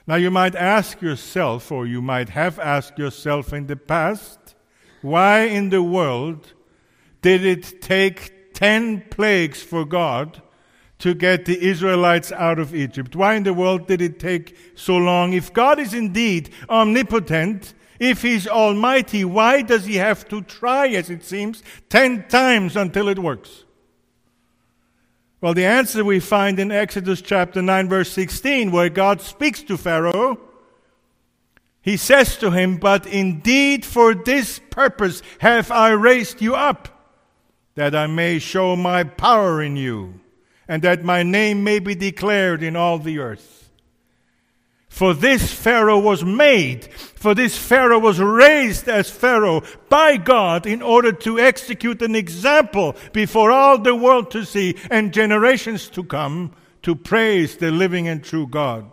Now 0.08 0.16
you 0.16 0.32
might 0.32 0.56
ask 0.56 1.02
yourself, 1.02 1.72
or 1.72 1.86
you 1.86 2.02
might 2.02 2.30
have 2.30 2.60
asked 2.60 2.98
yourself 2.98 3.54
in 3.54 3.68
the 3.68 3.76
past, 3.76 4.56
why 5.02 5.42
in 5.42 5.70
the 5.70 5.84
world 5.84 6.54
did 7.22 7.46
it 7.46 7.82
take 7.82 8.54
ten 8.54 9.04
plagues 9.10 9.62
for 9.62 9.86
God 9.86 10.42
to 11.04 11.14
get 11.14 11.44
the 11.44 11.62
Israelites 11.62 12.32
out 12.32 12.60
of 12.60 12.74
Egypt? 12.74 13.14
Why 13.14 13.36
in 13.36 13.44
the 13.44 13.54
world 13.54 13.88
did 13.88 14.02
it 14.02 14.20
take 14.20 14.56
so 14.74 14.96
long? 14.96 15.34
If 15.34 15.52
God 15.52 15.78
is 15.78 15.94
indeed 15.94 16.50
omnipotent, 16.70 17.74
if 18.00 18.22
He's 18.22 18.48
almighty, 18.48 19.26
why 19.26 19.64
does 19.64 19.84
He 19.84 19.96
have 19.96 20.26
to 20.30 20.42
try, 20.42 20.88
as 20.88 21.10
it 21.10 21.26
seems, 21.26 21.62
ten 21.90 22.26
times 22.30 22.78
until 22.78 23.10
it 23.10 23.20
works? 23.20 23.66
Well, 25.42 25.54
the 25.54 25.66
answer 25.66 26.06
we 26.06 26.22
find 26.22 26.58
in 26.58 26.72
Exodus 26.72 27.22
chapter 27.22 27.62
9, 27.62 27.90
verse 27.90 28.10
16, 28.14 28.72
where 28.72 28.88
God 28.88 29.20
speaks 29.20 29.62
to 29.64 29.78
Pharaoh. 29.78 30.40
He 31.82 31.98
says 31.98 32.38
to 32.38 32.50
him, 32.50 32.78
But 32.78 33.06
indeed 33.06 33.84
for 33.84 34.16
this 34.16 34.62
purpose 34.70 35.22
have 35.40 35.70
I 35.70 35.90
raised 35.90 36.42
you 36.42 36.56
up, 36.56 36.88
that 37.76 37.94
I 37.94 38.08
may 38.08 38.40
show 38.40 38.78
my 38.78 39.04
power 39.04 39.62
in 39.62 39.76
you, 39.76 40.22
and 40.68 40.82
that 40.84 41.04
my 41.04 41.24
name 41.24 41.64
may 41.64 41.80
be 41.80 41.96
declared 41.96 42.64
in 42.64 42.76
all 42.76 43.00
the 43.00 43.20
earth. 43.20 43.70
For 44.94 45.16
this 45.16 45.52
Pharaoh 45.52 45.98
was 45.98 46.24
made, 46.24 46.86
for 46.86 47.34
this 47.34 47.58
Pharaoh 47.58 47.98
was 47.98 48.20
raised 48.20 48.88
as 48.88 49.10
Pharaoh 49.10 49.64
by 49.90 50.18
God 50.18 50.68
in 50.68 50.84
order 50.84 51.12
to 51.12 51.40
execute 51.40 52.04
an 52.04 52.16
example 52.16 52.96
before 53.12 53.50
all 53.50 53.80
the 53.80 53.96
world 53.96 54.30
to 54.32 54.46
see 54.46 54.78
and 54.92 55.12
generations 55.12 55.90
to 55.90 56.04
come 56.04 56.52
to 56.84 56.94
praise 56.96 57.58
the 57.58 57.72
living 57.72 58.08
and 58.08 58.24
true 58.24 58.46
God. 58.46 58.93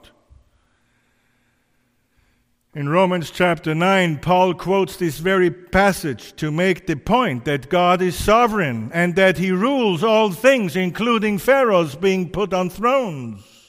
In 2.75 2.89
Romans 2.89 3.31
chapter 3.31 3.75
9, 3.75 4.19
Paul 4.19 4.55
quotes 4.55 4.97
this 4.97 5.19
very 5.19 5.51
passage 5.51 6.35
to 6.37 6.53
make 6.53 6.87
the 6.87 6.97
point 6.97 7.45
that 7.45 7.69
God 7.69 8.01
is 8.01 8.15
sovereign 8.15 8.91
and 8.95 9.17
that 9.17 9.39
he 9.39 9.51
rules 9.51 10.05
all 10.05 10.31
things, 10.31 10.77
including 10.77 11.39
Pharaohs 11.39 11.97
being 11.97 12.31
put 12.31 12.53
on 12.53 12.71
thrones 12.71 13.61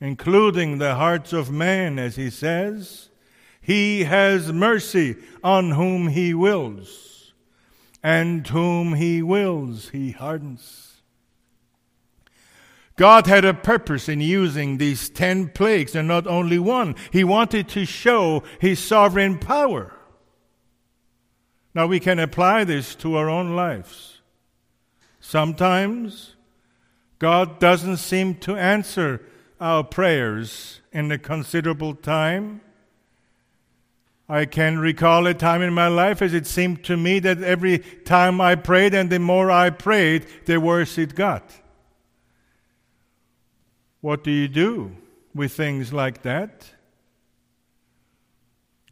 including 0.00 0.78
the 0.78 0.94
hearts 0.94 1.32
of 1.32 1.50
men, 1.50 1.98
as 1.98 2.16
he 2.16 2.30
says. 2.30 3.08
He 3.60 4.04
has 4.04 4.52
mercy 4.52 5.16
on 5.42 5.72
whom 5.72 6.08
he 6.08 6.34
wills, 6.34 7.32
and 8.02 8.46
whom 8.46 8.94
he 8.94 9.22
wills, 9.22 9.88
he 9.88 10.12
hardens. 10.12 10.95
God 12.96 13.26
had 13.26 13.44
a 13.44 13.52
purpose 13.52 14.08
in 14.08 14.22
using 14.22 14.78
these 14.78 15.10
ten 15.10 15.50
plagues, 15.50 15.94
and 15.94 16.08
not 16.08 16.26
only 16.26 16.58
one. 16.58 16.94
He 17.12 17.24
wanted 17.24 17.68
to 17.68 17.84
show 17.84 18.42
his 18.58 18.78
sovereign 18.78 19.38
power. 19.38 19.92
Now 21.74 21.86
we 21.86 22.00
can 22.00 22.18
apply 22.18 22.64
this 22.64 22.94
to 22.96 23.16
our 23.16 23.28
own 23.28 23.54
lives. 23.54 24.22
Sometimes 25.20 26.36
God 27.18 27.60
doesn't 27.60 27.98
seem 27.98 28.36
to 28.36 28.56
answer 28.56 29.20
our 29.60 29.84
prayers 29.84 30.80
in 30.90 31.12
a 31.12 31.18
considerable 31.18 31.94
time. 31.94 32.62
I 34.26 34.46
can 34.46 34.78
recall 34.78 35.26
a 35.26 35.34
time 35.34 35.60
in 35.60 35.74
my 35.74 35.88
life 35.88 36.22
as 36.22 36.32
it 36.32 36.46
seemed 36.46 36.82
to 36.84 36.96
me 36.96 37.18
that 37.20 37.42
every 37.42 37.78
time 37.78 38.40
I 38.40 38.54
prayed 38.54 38.94
and 38.94 39.10
the 39.10 39.18
more 39.18 39.50
I 39.50 39.68
prayed, 39.68 40.26
the 40.46 40.58
worse 40.58 40.96
it 40.96 41.14
got. 41.14 41.52
What 44.06 44.22
do 44.22 44.30
you 44.30 44.46
do 44.46 44.92
with 45.34 45.50
things 45.50 45.92
like 45.92 46.22
that? 46.22 46.64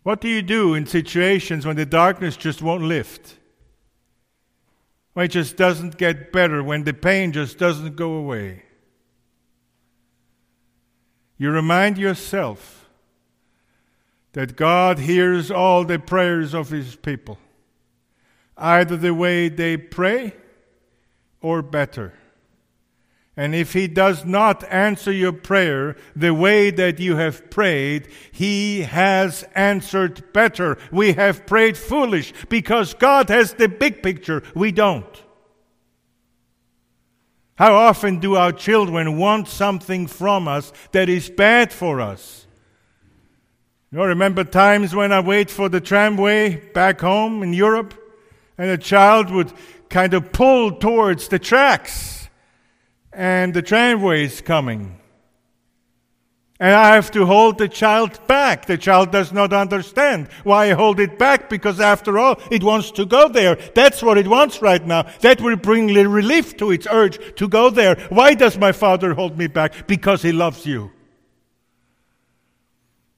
What 0.02 0.20
do 0.20 0.26
you 0.26 0.42
do 0.42 0.74
in 0.74 0.86
situations 0.86 1.64
when 1.64 1.76
the 1.76 1.86
darkness 1.86 2.36
just 2.36 2.60
won't 2.60 2.82
lift? 2.82 3.36
When 5.12 5.26
it 5.26 5.28
just 5.28 5.56
doesn't 5.56 5.98
get 5.98 6.32
better, 6.32 6.64
when 6.64 6.82
the 6.82 6.92
pain 6.92 7.30
just 7.30 7.58
doesn't 7.58 7.94
go 7.94 8.14
away? 8.14 8.64
you 11.38 11.52
remind 11.52 11.96
yourself 11.96 12.88
that 14.32 14.56
God 14.56 14.98
hears 14.98 15.48
all 15.48 15.84
the 15.84 16.00
prayers 16.00 16.54
of 16.54 16.70
His 16.70 16.96
people, 16.96 17.38
either 18.56 18.96
the 18.96 19.14
way 19.14 19.48
they 19.48 19.76
pray 19.76 20.34
or 21.40 21.62
better. 21.62 22.14
And 23.36 23.54
if 23.54 23.72
He 23.72 23.88
does 23.88 24.24
not 24.24 24.62
answer 24.70 25.10
your 25.10 25.32
prayer 25.32 25.96
the 26.14 26.32
way 26.32 26.70
that 26.70 27.00
you 27.00 27.16
have 27.16 27.50
prayed, 27.50 28.08
He 28.30 28.82
has 28.82 29.44
answered 29.54 30.32
better. 30.32 30.78
We 30.92 31.14
have 31.14 31.46
prayed 31.46 31.76
foolish 31.76 32.32
because 32.48 32.94
God 32.94 33.28
has 33.30 33.54
the 33.54 33.68
big 33.68 34.02
picture. 34.02 34.42
We 34.54 34.70
don't. 34.70 35.22
How 37.56 37.74
often 37.74 38.18
do 38.18 38.36
our 38.36 38.52
children 38.52 39.16
want 39.16 39.48
something 39.48 40.06
from 40.06 40.48
us 40.48 40.72
that 40.92 41.08
is 41.08 41.30
bad 41.30 41.72
for 41.72 42.00
us? 42.00 42.46
You 43.92 44.02
remember 44.02 44.42
times 44.42 44.94
when 44.94 45.12
I 45.12 45.20
wait 45.20 45.50
for 45.50 45.68
the 45.68 45.80
tramway 45.80 46.56
back 46.72 47.00
home 47.00 47.44
in 47.44 47.52
Europe 47.52 47.94
and 48.58 48.70
a 48.70 48.78
child 48.78 49.30
would 49.30 49.52
kind 49.88 50.14
of 50.14 50.32
pull 50.32 50.72
towards 50.72 51.28
the 51.28 51.38
tracks 51.38 52.23
and 53.14 53.54
the 53.54 53.62
tramway 53.62 54.24
is 54.24 54.40
coming. 54.40 54.98
And 56.60 56.74
I 56.74 56.94
have 56.94 57.10
to 57.10 57.26
hold 57.26 57.58
the 57.58 57.68
child 57.68 58.24
back. 58.28 58.66
The 58.66 58.78
child 58.78 59.10
does 59.10 59.32
not 59.32 59.52
understand 59.52 60.28
why 60.44 60.70
I 60.70 60.74
hold 60.74 61.00
it 61.00 61.18
back 61.18 61.50
because 61.50 61.80
after 61.80 62.16
all, 62.16 62.40
it 62.50 62.62
wants 62.62 62.92
to 62.92 63.04
go 63.04 63.28
there. 63.28 63.56
That's 63.74 64.02
what 64.02 64.18
it 64.18 64.28
wants 64.28 64.62
right 64.62 64.84
now. 64.84 65.06
That 65.20 65.40
will 65.40 65.56
bring 65.56 65.88
relief 65.88 66.56
to 66.58 66.70
its 66.70 66.86
urge 66.88 67.18
to 67.36 67.48
go 67.48 67.70
there. 67.70 67.96
Why 68.08 68.34
does 68.34 68.56
my 68.56 68.70
father 68.70 69.14
hold 69.14 69.36
me 69.36 69.48
back? 69.48 69.88
Because 69.88 70.22
he 70.22 70.30
loves 70.30 70.64
you. 70.64 70.92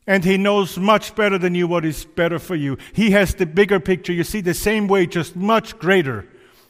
And 0.06 0.24
he 0.24 0.38
knows 0.38 0.78
much 0.78 1.14
better 1.14 1.36
than 1.36 1.54
you 1.54 1.68
what 1.68 1.84
is 1.84 2.04
better 2.04 2.38
for 2.38 2.54
you. 2.54 2.78
He 2.94 3.10
has 3.10 3.34
the 3.34 3.44
bigger 3.44 3.80
picture. 3.80 4.12
You 4.12 4.24
see, 4.24 4.40
the 4.40 4.54
same 4.54 4.88
way, 4.88 5.06
just 5.06 5.36
much 5.36 5.78
greater, 5.78 6.26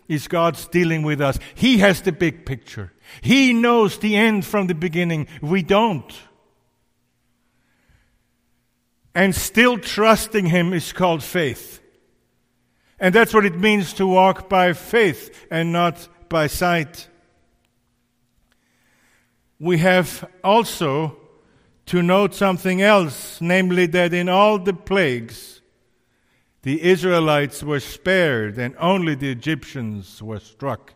is 0.09 0.29
God's 0.29 0.67
dealing 0.69 1.03
with 1.03 1.21
us. 1.21 1.39
He 1.55 1.79
has 1.79 2.03
the 2.03 2.13
big 2.13 2.47
picture. 2.47 2.93
He 3.21 3.53
knows 3.53 3.99
the 3.99 4.17
end 4.17 4.45
from 4.45 4.67
the 4.67 4.75
beginning. 4.75 5.29
We 5.41 5.63
don't. 5.63 6.13
And 9.15 9.35
still 9.35 9.79
trusting 9.79 10.47
Him 10.47 10.73
is 10.73 10.93
called 10.93 11.23
faith. 11.23 11.81
And 12.99 13.15
that's 13.15 13.35
what 13.35 13.45
it 13.45 13.59
means 13.59 13.93
to 13.95 14.07
walk 14.07 14.49
by 14.49 14.73
faith 14.73 15.47
and 15.51 15.73
not 15.73 16.09
by 16.29 16.47
sight. 16.47 17.09
We 19.59 19.79
have 19.79 20.29
also 20.45 21.17
to 21.87 22.03
note 22.03 22.35
something 22.35 22.83
else, 22.83 23.41
namely 23.41 23.87
that 23.87 24.13
in 24.13 24.29
all 24.29 24.59
the 24.59 24.75
plagues, 24.75 25.61
the 26.67 26.83
Israelites 26.83 27.63
were 27.63 27.79
spared 27.79 28.59
and 28.59 28.75
only 28.81 29.15
the 29.15 29.31
Egyptians 29.31 30.21
were 30.21 30.41
struck. 30.41 30.95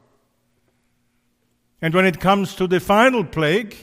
And 1.80 1.94
when 1.94 2.04
it 2.04 2.18
comes 2.18 2.56
to 2.56 2.66
the 2.66 2.80
final 2.80 3.22
plague, 3.24 3.76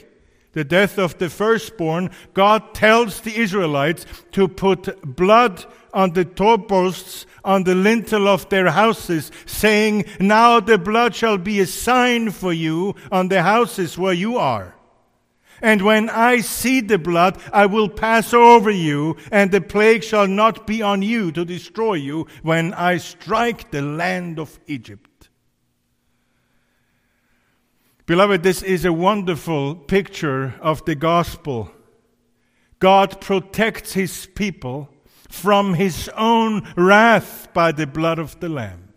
the 0.52 0.64
death 0.64 0.98
of 0.98 1.16
the 1.16 1.30
firstborn, 1.30 2.10
God 2.34 2.74
tells 2.74 3.22
the 3.22 3.34
Israelites 3.34 4.04
to 4.32 4.48
put 4.48 5.16
blood 5.16 5.64
on 5.94 6.12
the 6.12 6.26
doorposts 6.26 7.24
on 7.42 7.64
the 7.64 7.74
lintel 7.74 8.28
of 8.28 8.46
their 8.50 8.68
houses, 8.68 9.32
saying, 9.46 10.04
Now 10.20 10.60
the 10.60 10.76
blood 10.76 11.14
shall 11.14 11.38
be 11.38 11.58
a 11.60 11.66
sign 11.66 12.32
for 12.32 12.52
you 12.52 12.96
on 13.10 13.28
the 13.28 13.40
houses 13.40 13.96
where 13.96 14.12
you 14.12 14.36
are. 14.36 14.74
And 15.60 15.82
when 15.82 16.08
I 16.08 16.40
see 16.40 16.80
the 16.80 16.98
blood, 16.98 17.40
I 17.52 17.66
will 17.66 17.88
pass 17.88 18.32
over 18.32 18.70
you, 18.70 19.16
and 19.32 19.50
the 19.50 19.60
plague 19.60 20.04
shall 20.04 20.26
not 20.26 20.66
be 20.66 20.82
on 20.82 21.02
you 21.02 21.32
to 21.32 21.44
destroy 21.44 21.94
you 21.94 22.26
when 22.42 22.72
I 22.74 22.98
strike 22.98 23.70
the 23.70 23.82
land 23.82 24.38
of 24.38 24.58
Egypt. 24.66 25.28
Beloved, 28.06 28.42
this 28.42 28.62
is 28.62 28.84
a 28.84 28.92
wonderful 28.92 29.74
picture 29.74 30.54
of 30.60 30.84
the 30.86 30.94
gospel. 30.94 31.70
God 32.78 33.20
protects 33.20 33.92
his 33.92 34.26
people 34.34 34.88
from 35.28 35.74
his 35.74 36.08
own 36.16 36.66
wrath 36.76 37.48
by 37.52 37.72
the 37.72 37.86
blood 37.86 38.18
of 38.18 38.40
the 38.40 38.48
Lamb. 38.48 38.94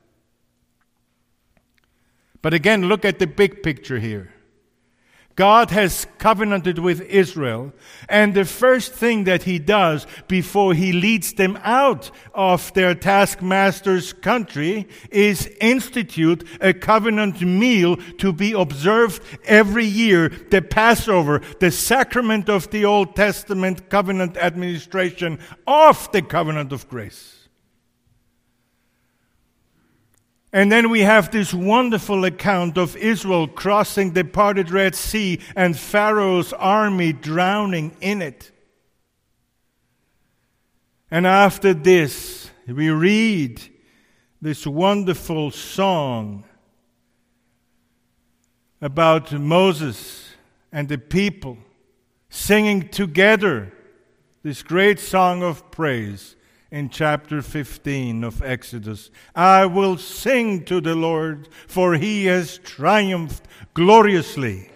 But 2.41 2.54
again, 2.54 2.88
look 2.88 3.04
at 3.04 3.19
the 3.19 3.28
big 3.28 3.62
picture 3.62 4.00
here. 4.00 4.34
God 5.41 5.71
has 5.71 6.06
covenanted 6.19 6.77
with 6.77 7.01
Israel, 7.01 7.73
and 8.08 8.36
the 8.36 8.45
first 8.45 8.93
thing 8.93 9.23
that 9.23 9.41
he 9.41 9.58
does 9.58 10.06
before 10.27 10.75
he 10.75 10.91
leads 10.93 11.34
them 11.34 11.58
out 11.63 12.12
of 12.36 12.71
their 12.75 12.93
taskmaster's 12.93 14.13
country 14.13 14.88
is 15.10 15.49
institute 15.60 16.47
a 16.62 16.73
covenant 16.73 17.41
meal 17.41 17.97
to 18.19 18.32
be 18.32 18.51
observed 18.51 19.23
every 19.45 19.86
year, 19.86 20.30
the 20.30 20.62
Passover, 20.62 21.41
the 21.60 21.71
sacrament 21.71 22.47
of 22.47 22.69
the 22.69 22.86
Old 22.86 23.15
Testament 23.15 23.89
covenant 23.89 24.38
administration 24.38 25.39
of 25.65 26.08
the 26.12 26.21
covenant 26.21 26.71
of 26.71 26.88
grace. 26.88 27.40
And 30.54 30.70
then 30.72 30.90
we 30.90 31.02
have 31.02 31.32
this 31.32 31.54
wonderful 31.54 32.26
account 32.26 32.78
of 32.78 32.98
Israel 32.98 33.48
crossing 33.48 34.12
the 34.12 34.26
parted 34.26 34.70
Red 34.70 34.96
Sea 34.96 35.40
and 35.56 35.78
Pharaoh's 35.78 36.52
army 36.52 37.14
drowning 37.14 37.96
in 38.02 38.22
it. 38.22 38.52
And 41.10 41.26
after 41.26 41.74
this, 41.74 42.50
we 42.68 42.90
read 42.90 43.62
this 44.42 44.68
wonderful 44.68 45.52
song 45.52 46.44
about 48.82 49.32
Moses 49.32 50.32
and 50.72 50.90
the 50.90 50.98
people 50.98 51.58
singing 52.30 52.90
together 52.90 53.72
this 54.44 54.64
great 54.64 55.00
song 55.00 55.44
of 55.44 55.70
praise 55.72 56.36
in 56.72 56.90
chapter 56.90 57.42
15 57.42 58.24
of 58.24 58.42
Exodus. 58.42 59.12
I 59.36 59.66
will 59.66 59.98
sing 59.98 60.64
to 60.66 60.80
the 60.80 60.96
Lord, 60.96 61.50
for 61.68 61.96
he 61.96 62.26
has 62.26 62.58
triumphed 62.60 63.46
gloriously. 63.74 64.70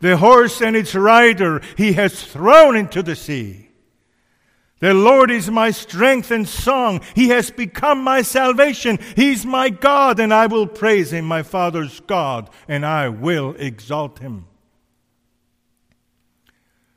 The 0.00 0.16
horse 0.16 0.60
and 0.60 0.74
its 0.74 0.94
rider 0.94 1.62
he 1.76 1.92
has 1.92 2.24
thrown 2.24 2.74
into 2.74 3.02
the 3.02 3.14
sea. 3.14 3.68
The 4.80 4.94
Lord 4.94 5.30
is 5.30 5.50
my 5.50 5.70
strength 5.70 6.30
and 6.30 6.48
song. 6.48 7.02
He 7.14 7.28
has 7.28 7.50
become 7.50 8.02
my 8.02 8.22
salvation. 8.22 8.98
He's 9.14 9.44
my 9.44 9.68
God, 9.68 10.18
and 10.18 10.32
I 10.32 10.46
will 10.46 10.66
praise 10.66 11.12
him, 11.12 11.26
my 11.26 11.42
Father's 11.42 12.00
God, 12.00 12.48
and 12.66 12.84
I 12.84 13.10
will 13.10 13.54
exalt 13.58 14.20
him. 14.20 14.46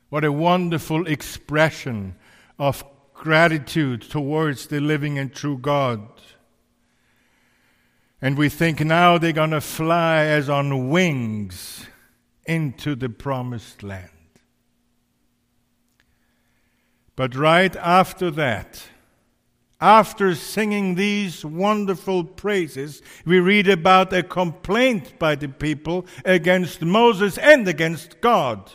What 0.08 0.24
a 0.24 0.32
wonderful 0.32 1.06
expression 1.06 2.16
of 2.58 2.84
gratitude 3.14 4.02
towards 4.02 4.66
the 4.66 4.80
living 4.80 5.18
and 5.18 5.32
true 5.32 5.56
God. 5.56 6.06
And 8.20 8.36
we 8.36 8.48
think 8.48 8.80
now 8.80 9.18
they're 9.18 9.32
going 9.32 9.50
to 9.50 9.60
fly 9.60 10.24
as 10.24 10.48
on 10.48 10.90
wings 10.90 11.86
into 12.46 12.94
the 12.94 13.08
promised 13.08 13.82
land. 13.82 14.10
But 17.16 17.34
right 17.34 17.74
after 17.76 18.30
that, 18.32 18.82
after 19.80 20.34
singing 20.34 20.94
these 20.94 21.44
wonderful 21.44 22.24
praises, 22.24 23.02
we 23.24 23.38
read 23.38 23.68
about 23.68 24.12
a 24.12 24.22
complaint 24.22 25.18
by 25.18 25.34
the 25.34 25.48
people 25.48 26.06
against 26.24 26.80
Moses 26.82 27.36
and 27.38 27.68
against 27.68 28.20
God 28.20 28.72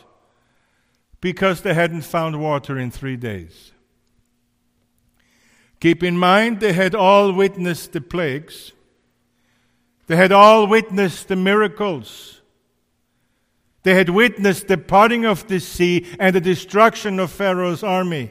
because 1.20 1.62
they 1.62 1.74
hadn't 1.74 2.02
found 2.02 2.40
water 2.40 2.78
in 2.78 2.90
three 2.90 3.16
days. 3.16 3.72
Keep 5.80 6.02
in 6.02 6.18
mind, 6.18 6.60
they 6.60 6.74
had 6.74 6.94
all 6.94 7.32
witnessed 7.32 7.92
the 7.92 8.00
plagues, 8.00 8.72
they 10.06 10.16
had 10.16 10.32
all 10.32 10.66
witnessed 10.66 11.28
the 11.28 11.36
miracles. 11.36 12.36
They 13.82 13.94
had 13.94 14.10
witnessed 14.10 14.68
the 14.68 14.76
parting 14.76 15.24
of 15.24 15.46
the 15.48 15.58
sea 15.58 16.06
and 16.18 16.34
the 16.34 16.40
destruction 16.40 17.18
of 17.18 17.30
Pharaoh's 17.30 17.82
army. 17.82 18.30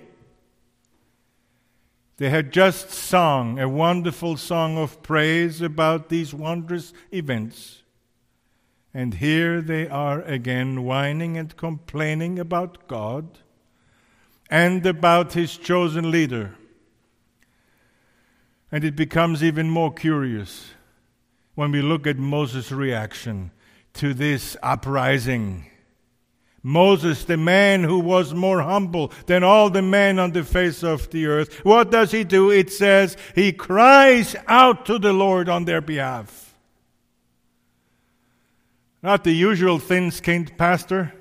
They 2.17 2.29
had 2.29 2.51
just 2.51 2.91
sung 2.91 3.57
a 3.57 3.67
wonderful 3.67 4.38
song 4.38 4.77
of 4.77 5.01
praise 5.01 5.62
about 5.62 6.09
these 6.09 6.33
wondrous 6.33 6.93
events. 7.12 7.81
And 8.93 9.15
here 9.15 9.62
they 9.62 9.88
are 9.88 10.21
again 10.21 10.83
whining 10.83 11.38
and 11.38 11.55
complaining 11.55 12.38
about 12.38 12.88
God 12.88 13.39
and 14.49 14.85
about 14.85 15.33
His 15.33 15.57
chosen 15.57 16.12
leader. 16.12 16.59
And 18.71 18.84
it 18.84 18.95
becomes 18.95 19.43
even 19.43 19.69
more 19.69 19.93
curious 19.93 20.71
when 21.55 21.71
we 21.71 21.82
look 21.82 22.05
at 22.05 22.17
Moses' 22.17 22.71
reaction 22.71 23.51
to 23.93 24.13
this 24.13 24.55
uprising. 24.62 25.65
Moses, 26.62 27.25
the 27.25 27.38
man 27.38 27.84
who 27.84 27.99
was 27.99 28.34
more 28.34 28.62
humble 28.62 29.12
than 29.25 29.43
all 29.43 29.69
the 29.69 29.82
men 29.82 30.19
on 30.19 30.32
the 30.32 30.43
face 30.43 30.84
of 30.84 31.10
the 31.10 31.25
earth, 31.25 31.65
what 31.65 31.89
does 31.89 32.12
he 32.12 32.23
do? 32.23 32.51
It 32.51 32.71
says 32.71 33.17
he 33.34 33.51
cries 33.51 34.36
out 34.47 34.86
to 34.86 34.99
the 34.99 35.13
Lord 35.13 35.49
on 35.49 35.65
their 35.65 35.82
behalf. 35.82 36.53
Not 39.01 39.23
the 39.23 39.32
usual 39.32 39.79
thin 39.79 40.12
skinned 40.12 40.58
pastor 40.58 41.13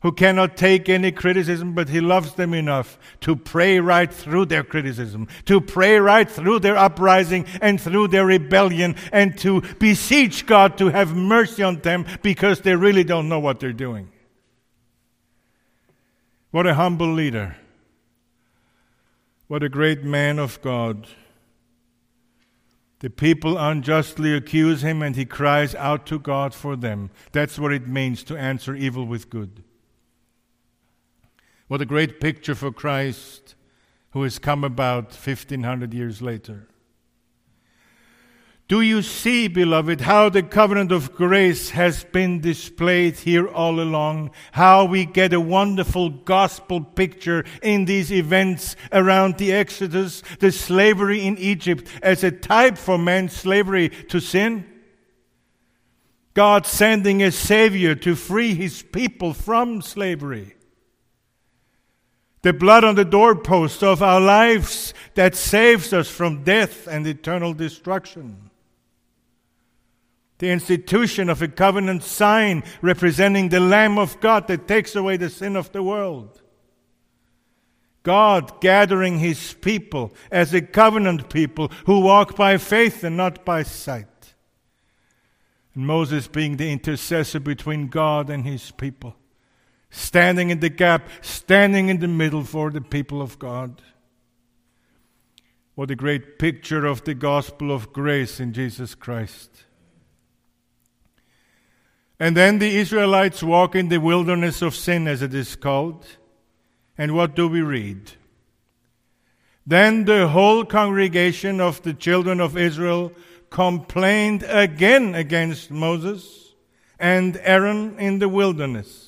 who 0.00 0.12
cannot 0.12 0.56
take 0.56 0.88
any 0.88 1.10
criticism, 1.10 1.74
but 1.74 1.88
he 1.88 2.00
loves 2.00 2.34
them 2.34 2.54
enough 2.54 2.98
to 3.20 3.34
pray 3.34 3.80
right 3.80 4.12
through 4.12 4.44
their 4.44 4.62
criticism, 4.62 5.26
to 5.44 5.60
pray 5.60 5.98
right 5.98 6.30
through 6.30 6.60
their 6.60 6.76
uprising 6.76 7.44
and 7.60 7.80
through 7.80 8.06
their 8.06 8.24
rebellion, 8.24 8.94
and 9.12 9.36
to 9.36 9.60
beseech 9.78 10.46
God 10.46 10.78
to 10.78 10.86
have 10.88 11.16
mercy 11.16 11.64
on 11.64 11.80
them 11.80 12.06
because 12.22 12.60
they 12.60 12.76
really 12.76 13.02
don't 13.02 13.28
know 13.28 13.40
what 13.40 13.58
they're 13.58 13.72
doing. 13.72 14.08
What 16.52 16.66
a 16.66 16.74
humble 16.74 17.12
leader. 17.12 17.56
What 19.48 19.62
a 19.62 19.68
great 19.68 20.04
man 20.04 20.38
of 20.38 20.62
God. 20.62 21.08
The 23.00 23.10
people 23.10 23.56
unjustly 23.56 24.34
accuse 24.34 24.82
him 24.82 25.02
and 25.02 25.16
he 25.16 25.24
cries 25.24 25.74
out 25.74 26.06
to 26.06 26.18
God 26.18 26.54
for 26.54 26.76
them. 26.76 27.10
That's 27.32 27.58
what 27.58 27.72
it 27.72 27.86
means 27.88 28.22
to 28.24 28.36
answer 28.36 28.74
evil 28.74 29.04
with 29.04 29.30
good. 29.30 29.62
What 31.68 31.82
a 31.82 31.86
great 31.86 32.18
picture 32.18 32.54
for 32.54 32.72
Christ 32.72 33.54
who 34.12 34.22
has 34.22 34.38
come 34.38 34.64
about 34.64 35.12
1500 35.12 35.92
years 35.92 36.22
later. 36.22 36.66
Do 38.68 38.80
you 38.80 39.02
see, 39.02 39.48
beloved, 39.48 40.02
how 40.02 40.30
the 40.30 40.42
covenant 40.42 40.92
of 40.92 41.14
grace 41.14 41.70
has 41.70 42.04
been 42.04 42.40
displayed 42.40 43.16
here 43.16 43.46
all 43.46 43.80
along? 43.80 44.30
How 44.52 44.86
we 44.86 45.04
get 45.04 45.34
a 45.34 45.40
wonderful 45.40 46.08
gospel 46.08 46.82
picture 46.82 47.44
in 47.62 47.84
these 47.84 48.10
events 48.10 48.74
around 48.90 49.36
the 49.36 49.52
Exodus, 49.52 50.22
the 50.38 50.52
slavery 50.52 51.26
in 51.26 51.36
Egypt 51.38 51.86
as 52.02 52.24
a 52.24 52.30
type 52.30 52.78
for 52.78 52.98
man's 52.98 53.34
slavery 53.34 53.90
to 54.08 54.20
sin? 54.20 54.66
God 56.32 56.66
sending 56.66 57.22
a 57.22 57.30
Savior 57.30 57.94
to 57.96 58.14
free 58.14 58.54
His 58.54 58.82
people 58.82 59.34
from 59.34 59.82
slavery 59.82 60.54
the 62.42 62.52
blood 62.52 62.84
on 62.84 62.94
the 62.94 63.04
doorpost 63.04 63.82
of 63.82 64.02
our 64.02 64.20
lives 64.20 64.94
that 65.14 65.34
saves 65.34 65.92
us 65.92 66.08
from 66.08 66.44
death 66.44 66.86
and 66.86 67.06
eternal 67.06 67.52
destruction. 67.52 68.50
The 70.38 70.50
institution 70.50 71.28
of 71.28 71.42
a 71.42 71.48
covenant 71.48 72.04
sign 72.04 72.62
representing 72.80 73.48
the 73.48 73.58
Lamb 73.58 73.98
of 73.98 74.20
God 74.20 74.46
that 74.46 74.68
takes 74.68 74.94
away 74.94 75.16
the 75.16 75.30
sin 75.30 75.56
of 75.56 75.72
the 75.72 75.82
world. 75.82 76.40
God 78.04 78.60
gathering 78.60 79.18
his 79.18 79.54
people 79.54 80.14
as 80.30 80.54
a 80.54 80.62
covenant 80.62 81.28
people 81.28 81.72
who 81.86 82.00
walk 82.00 82.36
by 82.36 82.56
faith 82.56 83.02
and 83.02 83.16
not 83.16 83.44
by 83.44 83.64
sight. 83.64 84.34
And 85.74 85.86
Moses 85.86 86.28
being 86.28 86.56
the 86.56 86.70
intercessor 86.70 87.40
between 87.40 87.88
God 87.88 88.30
and 88.30 88.46
his 88.46 88.70
people 88.70 89.16
standing 89.90 90.50
in 90.50 90.60
the 90.60 90.68
gap, 90.68 91.08
standing 91.22 91.88
in 91.88 91.98
the 91.98 92.08
middle 92.08 92.44
for 92.44 92.70
the 92.70 92.80
people 92.80 93.22
of 93.22 93.38
God. 93.38 93.82
What 95.74 95.90
a 95.90 95.96
great 95.96 96.38
picture 96.38 96.86
of 96.86 97.04
the 97.04 97.14
gospel 97.14 97.70
of 97.70 97.92
grace 97.92 98.40
in 98.40 98.52
Jesus 98.52 98.94
Christ. 98.94 99.64
And 102.20 102.36
then 102.36 102.58
the 102.58 102.76
Israelites 102.76 103.42
walk 103.42 103.76
in 103.76 103.88
the 103.88 103.98
wilderness 103.98 104.60
of 104.60 104.74
sin, 104.74 105.06
as 105.06 105.22
it 105.22 105.32
is 105.32 105.54
called. 105.54 106.04
And 106.96 107.14
what 107.14 107.36
do 107.36 107.46
we 107.46 107.62
read? 107.62 108.12
Then 109.64 110.04
the 110.04 110.28
whole 110.28 110.64
congregation 110.64 111.60
of 111.60 111.82
the 111.82 111.94
children 111.94 112.40
of 112.40 112.56
Israel 112.56 113.12
complained 113.50 114.44
again 114.48 115.14
against 115.14 115.70
Moses 115.70 116.54
and 116.98 117.38
Aaron 117.42 117.98
in 118.00 118.18
the 118.18 118.28
wilderness. 118.28 119.07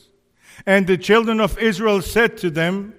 And 0.66 0.86
the 0.86 0.98
children 0.98 1.40
of 1.40 1.58
Israel 1.58 2.02
said 2.02 2.36
to 2.38 2.50
them, 2.50 2.94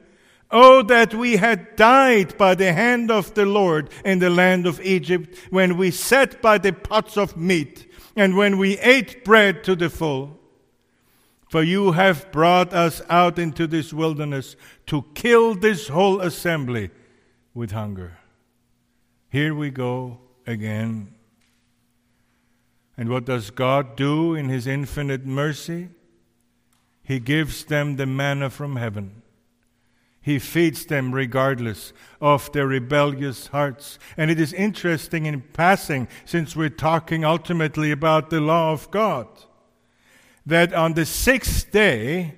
Oh, 0.51 0.83
that 0.83 1.13
we 1.13 1.37
had 1.37 1.77
died 1.77 2.37
by 2.37 2.55
the 2.55 2.73
hand 2.73 3.09
of 3.09 3.33
the 3.35 3.45
Lord 3.45 3.89
in 4.03 4.19
the 4.19 4.29
land 4.29 4.67
of 4.67 4.81
Egypt, 4.81 5.37
when 5.49 5.77
we 5.77 5.91
sat 5.91 6.41
by 6.41 6.57
the 6.57 6.73
pots 6.73 7.17
of 7.17 7.37
meat, 7.37 7.87
and 8.17 8.35
when 8.35 8.57
we 8.57 8.77
ate 8.79 9.23
bread 9.23 9.63
to 9.63 9.75
the 9.75 9.89
full. 9.89 10.37
For 11.49 11.63
you 11.63 11.93
have 11.93 12.31
brought 12.31 12.73
us 12.73 13.01
out 13.09 13.39
into 13.39 13.67
this 13.67 13.93
wilderness 13.93 14.55
to 14.87 15.05
kill 15.13 15.55
this 15.55 15.87
whole 15.87 16.19
assembly 16.19 16.91
with 17.53 17.71
hunger. 17.71 18.17
Here 19.29 19.55
we 19.55 19.69
go 19.69 20.19
again. 20.45 21.15
And 22.97 23.09
what 23.09 23.25
does 23.25 23.49
God 23.49 23.95
do 23.95 24.35
in 24.35 24.49
His 24.49 24.67
infinite 24.67 25.25
mercy? 25.25 25.89
He 27.03 27.19
gives 27.19 27.65
them 27.65 27.95
the 27.95 28.05
manna 28.05 28.49
from 28.49 28.75
heaven. 28.75 29.21
He 30.21 30.37
feeds 30.37 30.85
them 30.85 31.15
regardless 31.15 31.93
of 32.21 32.51
their 32.51 32.67
rebellious 32.67 33.47
hearts. 33.47 33.97
And 34.17 34.29
it 34.29 34.39
is 34.39 34.53
interesting 34.53 35.25
in 35.25 35.41
passing, 35.41 36.07
since 36.25 36.55
we're 36.55 36.69
talking 36.69 37.25
ultimately 37.25 37.91
about 37.91 38.29
the 38.29 38.39
law 38.39 38.71
of 38.71 38.91
God, 38.91 39.27
that 40.45 40.73
on 40.73 40.93
the 40.93 41.05
sixth 41.05 41.71
day, 41.71 42.35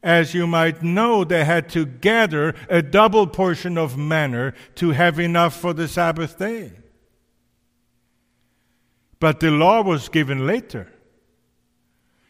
as 0.00 0.32
you 0.32 0.46
might 0.46 0.80
know, 0.80 1.24
they 1.24 1.44
had 1.44 1.68
to 1.70 1.84
gather 1.84 2.54
a 2.70 2.82
double 2.82 3.26
portion 3.26 3.76
of 3.76 3.98
manna 3.98 4.54
to 4.76 4.90
have 4.90 5.18
enough 5.18 5.56
for 5.60 5.72
the 5.72 5.88
Sabbath 5.88 6.38
day. 6.38 6.72
But 9.18 9.40
the 9.40 9.50
law 9.50 9.82
was 9.82 10.08
given 10.08 10.46
later. 10.46 10.92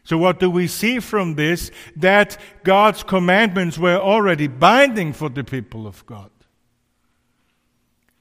So, 0.09 0.17
what 0.17 0.39
do 0.39 0.49
we 0.49 0.65
see 0.65 0.99
from 0.99 1.35
this? 1.35 1.69
That 1.95 2.35
God's 2.63 3.03
commandments 3.03 3.77
were 3.77 3.97
already 3.97 4.47
binding 4.47 5.13
for 5.13 5.29
the 5.29 5.43
people 5.43 5.85
of 5.85 6.03
God. 6.07 6.31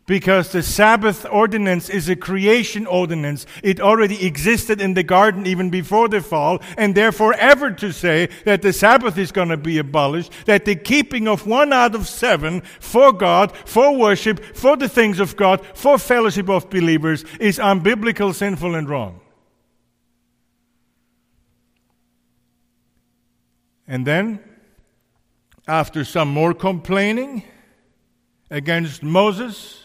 Because 0.05 0.53
the 0.53 0.63
Sabbath 0.63 1.25
ordinance 1.25 1.89
is 1.89 2.11
a 2.11 2.15
creation 2.15 2.87
ordinance. 2.87 3.47
It 3.63 3.81
already 3.81 4.27
existed 4.27 4.83
in 4.83 4.93
the 4.93 5.03
garden 5.03 5.47
even 5.47 5.71
before 5.71 6.11
the 6.11 6.21
fall, 6.21 6.61
and 6.77 6.95
therefore, 6.95 7.33
ever 7.33 7.71
to 7.71 7.91
say 7.91 8.29
that 8.45 8.61
the 8.61 8.75
Sabbath 8.75 9.17
is 9.17 9.33
going 9.33 9.49
to 9.49 9.57
be 9.57 9.79
abolished, 9.79 10.31
that 10.45 10.67
the 10.67 10.77
keeping 10.77 11.27
of 11.27 11.47
one 11.47 11.73
out 11.73 11.95
of 11.95 12.07
seven 12.07 12.61
for 12.81 13.15
God, 13.15 13.51
for 13.65 13.97
worship, 13.97 14.45
for 14.55 14.77
the 14.77 14.91
things 14.91 15.21
of 15.21 15.37
God, 15.37 15.65
for 15.73 15.97
fellowship 15.97 16.51
of 16.51 16.69
believers 16.69 17.25
is 17.41 17.59
unbiblical, 17.59 18.35
sinful, 18.35 18.75
and 18.75 18.91
wrong. 18.91 19.23
And 23.89 24.07
then, 24.07 24.41
after 25.67 26.05
some 26.05 26.29
more 26.29 26.53
complaining 26.53 27.43
against 28.51 29.03
Moses 29.03 29.85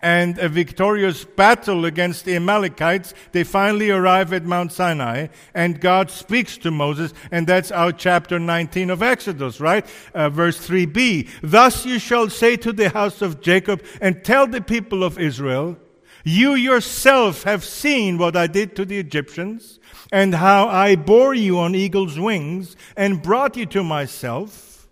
and 0.00 0.36
a 0.38 0.48
victorious 0.48 1.24
battle 1.24 1.84
against 1.84 2.24
the 2.24 2.34
Amalekites, 2.36 3.14
they 3.30 3.44
finally 3.44 3.90
arrive 3.90 4.32
at 4.32 4.44
Mount 4.44 4.72
Sinai 4.72 5.28
and 5.54 5.80
God 5.80 6.10
speaks 6.10 6.58
to 6.58 6.70
Moses, 6.72 7.14
and 7.30 7.46
that's 7.46 7.70
our 7.70 7.92
chapter 7.92 8.38
19 8.38 8.90
of 8.90 9.02
Exodus, 9.02 9.60
right? 9.60 9.86
Uh, 10.12 10.28
verse 10.28 10.58
3b. 10.66 11.28
Thus 11.42 11.86
you 11.86 12.00
shall 12.00 12.28
say 12.28 12.56
to 12.56 12.72
the 12.72 12.90
house 12.90 13.22
of 13.22 13.40
Jacob 13.40 13.82
and 14.00 14.24
tell 14.24 14.46
the 14.46 14.60
people 14.60 15.02
of 15.04 15.18
Israel, 15.18 15.78
you 16.26 16.54
yourself 16.56 17.44
have 17.44 17.64
seen 17.64 18.18
what 18.18 18.34
I 18.34 18.48
did 18.48 18.74
to 18.74 18.84
the 18.84 18.98
Egyptians 18.98 19.78
and 20.10 20.34
how 20.34 20.66
I 20.66 20.96
bore 20.96 21.34
you 21.34 21.60
on 21.60 21.76
eagle's 21.76 22.18
wings 22.18 22.74
and 22.96 23.22
brought 23.22 23.56
you 23.56 23.64
to 23.66 23.84
myself. 23.84 24.88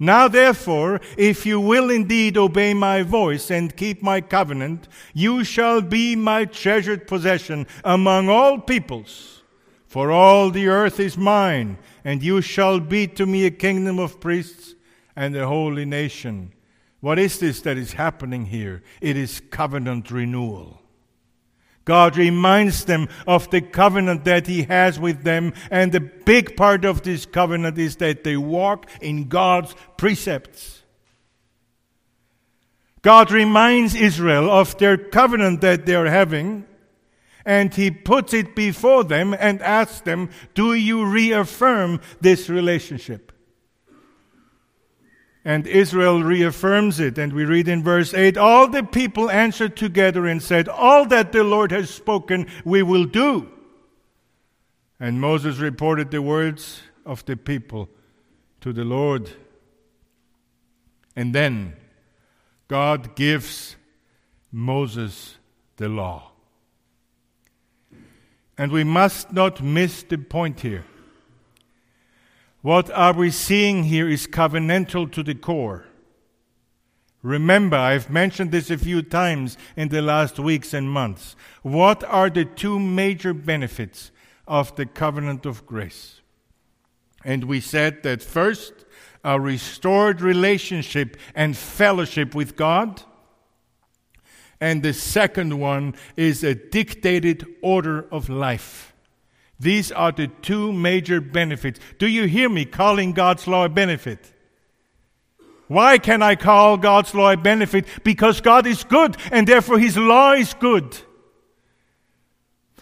Now, 0.00 0.26
therefore, 0.26 1.00
if 1.16 1.46
you 1.46 1.60
will 1.60 1.88
indeed 1.88 2.36
obey 2.36 2.74
my 2.74 3.04
voice 3.04 3.48
and 3.48 3.76
keep 3.76 4.02
my 4.02 4.20
covenant, 4.20 4.88
you 5.14 5.44
shall 5.44 5.80
be 5.80 6.16
my 6.16 6.46
treasured 6.46 7.06
possession 7.06 7.68
among 7.84 8.28
all 8.28 8.58
peoples. 8.58 9.44
For 9.86 10.10
all 10.10 10.50
the 10.50 10.66
earth 10.66 10.98
is 10.98 11.16
mine, 11.16 11.78
and 12.04 12.24
you 12.24 12.42
shall 12.42 12.80
be 12.80 13.06
to 13.06 13.24
me 13.24 13.46
a 13.46 13.52
kingdom 13.52 14.00
of 14.00 14.18
priests 14.18 14.74
and 15.14 15.36
a 15.36 15.46
holy 15.46 15.84
nation. 15.84 16.52
What 17.00 17.18
is 17.18 17.38
this 17.38 17.60
that 17.62 17.76
is 17.76 17.92
happening 17.92 18.46
here? 18.46 18.82
It 19.00 19.16
is 19.16 19.40
covenant 19.50 20.10
renewal. 20.10 20.82
God 21.86 22.16
reminds 22.16 22.84
them 22.84 23.08
of 23.28 23.48
the 23.50 23.60
covenant 23.60 24.24
that 24.24 24.48
He 24.48 24.64
has 24.64 24.98
with 24.98 25.22
them, 25.22 25.52
and 25.70 25.92
the 25.92 26.00
big 26.00 26.56
part 26.56 26.84
of 26.84 27.02
this 27.02 27.24
covenant 27.24 27.78
is 27.78 27.96
that 27.96 28.24
they 28.24 28.36
walk 28.36 28.90
in 29.00 29.28
God's 29.28 29.74
precepts. 29.96 30.82
God 33.02 33.30
reminds 33.30 33.94
Israel 33.94 34.50
of 34.50 34.76
their 34.78 34.96
covenant 34.96 35.60
that 35.60 35.86
they 35.86 35.94
are 35.94 36.06
having, 36.10 36.66
and 37.44 37.72
He 37.72 37.92
puts 37.92 38.34
it 38.34 38.56
before 38.56 39.04
them 39.04 39.32
and 39.38 39.62
asks 39.62 40.00
them, 40.00 40.30
Do 40.54 40.74
you 40.74 41.04
reaffirm 41.04 42.00
this 42.20 42.48
relationship? 42.48 43.30
And 45.46 45.68
Israel 45.68 46.24
reaffirms 46.24 46.98
it. 46.98 47.18
And 47.18 47.32
we 47.32 47.44
read 47.44 47.68
in 47.68 47.84
verse 47.84 48.12
8 48.12 48.36
All 48.36 48.66
the 48.66 48.82
people 48.82 49.30
answered 49.30 49.76
together 49.76 50.26
and 50.26 50.42
said, 50.42 50.68
All 50.68 51.06
that 51.06 51.30
the 51.30 51.44
Lord 51.44 51.70
has 51.70 51.88
spoken, 51.88 52.48
we 52.64 52.82
will 52.82 53.04
do. 53.04 53.48
And 54.98 55.20
Moses 55.20 55.58
reported 55.58 56.10
the 56.10 56.20
words 56.20 56.82
of 57.04 57.24
the 57.26 57.36
people 57.36 57.88
to 58.60 58.72
the 58.72 58.82
Lord. 58.82 59.30
And 61.14 61.32
then 61.32 61.74
God 62.66 63.14
gives 63.14 63.76
Moses 64.50 65.36
the 65.76 65.88
law. 65.88 66.32
And 68.58 68.72
we 68.72 68.82
must 68.82 69.32
not 69.32 69.62
miss 69.62 70.02
the 70.02 70.18
point 70.18 70.62
here. 70.62 70.86
What 72.66 72.90
are 72.90 73.12
we 73.12 73.30
seeing 73.30 73.84
here 73.84 74.08
is 74.08 74.26
covenantal 74.26 75.12
to 75.12 75.22
the 75.22 75.36
core. 75.36 75.84
Remember, 77.22 77.76
I've 77.76 78.10
mentioned 78.10 78.50
this 78.50 78.72
a 78.72 78.76
few 78.76 79.02
times 79.02 79.56
in 79.76 79.90
the 79.90 80.02
last 80.02 80.40
weeks 80.40 80.74
and 80.74 80.90
months. 80.90 81.36
What 81.62 82.02
are 82.02 82.28
the 82.28 82.44
two 82.44 82.80
major 82.80 83.32
benefits 83.32 84.10
of 84.48 84.74
the 84.74 84.84
covenant 84.84 85.46
of 85.46 85.64
grace? 85.64 86.22
And 87.24 87.44
we 87.44 87.60
said 87.60 88.02
that 88.02 88.20
first, 88.20 88.72
a 89.22 89.38
restored 89.38 90.20
relationship 90.20 91.16
and 91.36 91.56
fellowship 91.56 92.34
with 92.34 92.56
God. 92.56 93.00
And 94.60 94.82
the 94.82 94.92
second 94.92 95.60
one 95.60 95.94
is 96.16 96.42
a 96.42 96.56
dictated 96.56 97.46
order 97.62 98.08
of 98.10 98.28
life. 98.28 98.92
These 99.58 99.90
are 99.92 100.12
the 100.12 100.28
two 100.28 100.72
major 100.72 101.20
benefits. 101.20 101.80
Do 101.98 102.06
you 102.06 102.26
hear 102.26 102.48
me 102.48 102.64
calling 102.64 103.12
God's 103.12 103.46
law 103.46 103.64
a 103.64 103.68
benefit? 103.68 104.32
Why 105.68 105.98
can 105.98 106.22
I 106.22 106.36
call 106.36 106.76
God's 106.76 107.14
law 107.14 107.32
a 107.32 107.36
benefit? 107.36 107.86
Because 108.04 108.40
God 108.40 108.66
is 108.66 108.84
good 108.84 109.16
and 109.32 109.48
therefore 109.48 109.78
His 109.78 109.96
law 109.96 110.32
is 110.32 110.54
good. 110.54 110.96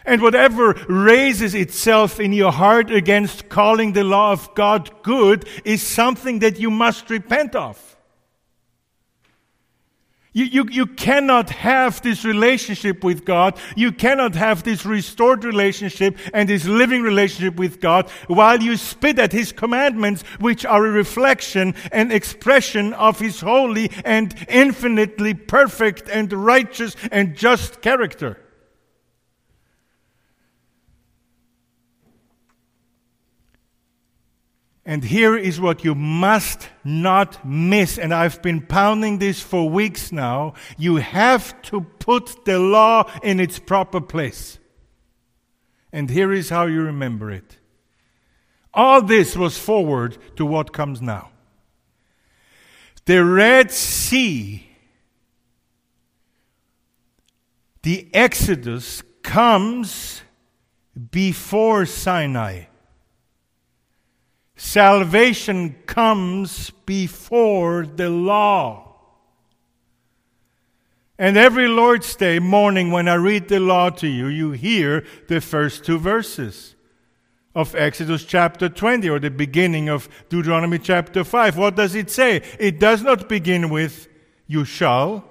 And 0.04 0.20
whatever 0.20 0.72
raises 0.88 1.54
itself 1.54 2.20
in 2.20 2.32
your 2.34 2.52
heart 2.52 2.90
against 2.90 3.48
calling 3.48 3.94
the 3.94 4.04
law 4.04 4.32
of 4.32 4.54
God 4.54 4.90
good 5.02 5.48
is 5.64 5.82
something 5.82 6.40
that 6.40 6.58
you 6.58 6.70
must 6.70 7.08
repent 7.08 7.54
of. 7.54 7.93
You, 10.34 10.46
you, 10.46 10.68
you 10.68 10.86
cannot 10.86 11.48
have 11.50 12.02
this 12.02 12.24
relationship 12.24 13.04
with 13.04 13.24
God. 13.24 13.56
You 13.76 13.92
cannot 13.92 14.34
have 14.34 14.64
this 14.64 14.84
restored 14.84 15.44
relationship 15.44 16.18
and 16.32 16.48
this 16.48 16.64
living 16.66 17.02
relationship 17.02 17.54
with 17.54 17.80
God 17.80 18.10
while 18.26 18.60
you 18.60 18.76
spit 18.76 19.20
at 19.20 19.30
His 19.30 19.52
commandments, 19.52 20.22
which 20.40 20.66
are 20.66 20.84
a 20.84 20.90
reflection 20.90 21.76
and 21.92 22.12
expression 22.12 22.94
of 22.94 23.20
His 23.20 23.40
holy 23.40 23.92
and 24.04 24.34
infinitely 24.48 25.34
perfect 25.34 26.08
and 26.08 26.32
righteous 26.32 26.96
and 27.12 27.36
just 27.36 27.80
character. 27.80 28.43
And 34.86 35.02
here 35.02 35.34
is 35.34 35.60
what 35.60 35.82
you 35.82 35.94
must 35.94 36.68
not 36.84 37.44
miss. 37.46 37.96
And 37.98 38.12
I've 38.12 38.42
been 38.42 38.60
pounding 38.60 39.18
this 39.18 39.40
for 39.40 39.68
weeks 39.68 40.12
now. 40.12 40.54
You 40.76 40.96
have 40.96 41.60
to 41.62 41.80
put 41.80 42.44
the 42.44 42.58
law 42.58 43.10
in 43.22 43.40
its 43.40 43.58
proper 43.58 44.00
place. 44.00 44.58
And 45.90 46.10
here 46.10 46.32
is 46.32 46.50
how 46.50 46.66
you 46.66 46.82
remember 46.82 47.30
it. 47.30 47.58
All 48.74 49.00
this 49.00 49.36
was 49.36 49.56
forward 49.56 50.18
to 50.36 50.44
what 50.44 50.72
comes 50.72 51.00
now. 51.00 51.30
The 53.06 53.24
Red 53.24 53.70
Sea, 53.70 54.66
the 57.82 58.08
Exodus 58.12 59.02
comes 59.22 60.22
before 61.10 61.86
Sinai. 61.86 62.64
Salvation 64.56 65.74
comes 65.86 66.70
before 66.86 67.86
the 67.86 68.08
law. 68.08 68.94
And 71.18 71.36
every 71.36 71.68
Lord's 71.68 72.14
Day 72.16 72.38
morning, 72.38 72.90
when 72.90 73.08
I 73.08 73.14
read 73.14 73.48
the 73.48 73.60
law 73.60 73.90
to 73.90 74.06
you, 74.06 74.26
you 74.26 74.52
hear 74.52 75.04
the 75.28 75.40
first 75.40 75.84
two 75.84 75.98
verses 75.98 76.74
of 77.54 77.74
Exodus 77.76 78.24
chapter 78.24 78.68
20 78.68 79.08
or 79.08 79.20
the 79.20 79.30
beginning 79.30 79.88
of 79.88 80.08
Deuteronomy 80.28 80.78
chapter 80.78 81.22
5. 81.22 81.56
What 81.56 81.76
does 81.76 81.94
it 81.94 82.10
say? 82.10 82.42
It 82.58 82.80
does 82.80 83.02
not 83.02 83.28
begin 83.28 83.70
with, 83.70 84.08
You 84.46 84.64
shall. 84.64 85.24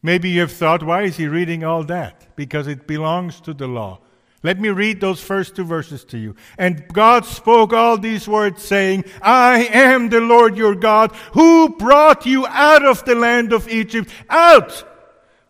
Maybe 0.00 0.28
you 0.28 0.40
have 0.40 0.52
thought, 0.52 0.82
why 0.82 1.02
is 1.02 1.16
he 1.16 1.26
reading 1.26 1.64
all 1.64 1.82
that? 1.84 2.36
Because 2.36 2.66
it 2.66 2.86
belongs 2.86 3.40
to 3.40 3.54
the 3.54 3.66
law. 3.66 4.00
Let 4.44 4.60
me 4.60 4.68
read 4.68 5.00
those 5.00 5.22
first 5.22 5.56
two 5.56 5.64
verses 5.64 6.04
to 6.04 6.18
you. 6.18 6.36
And 6.58 6.86
God 6.92 7.24
spoke 7.24 7.72
all 7.72 7.96
these 7.96 8.28
words 8.28 8.62
saying, 8.62 9.06
I 9.22 9.64
am 9.72 10.10
the 10.10 10.20
Lord 10.20 10.54
your 10.54 10.74
God 10.74 11.12
who 11.32 11.70
brought 11.70 12.26
you 12.26 12.46
out 12.48 12.84
of 12.84 13.02
the 13.06 13.14
land 13.14 13.54
of 13.54 13.66
Egypt, 13.70 14.10
out 14.28 14.84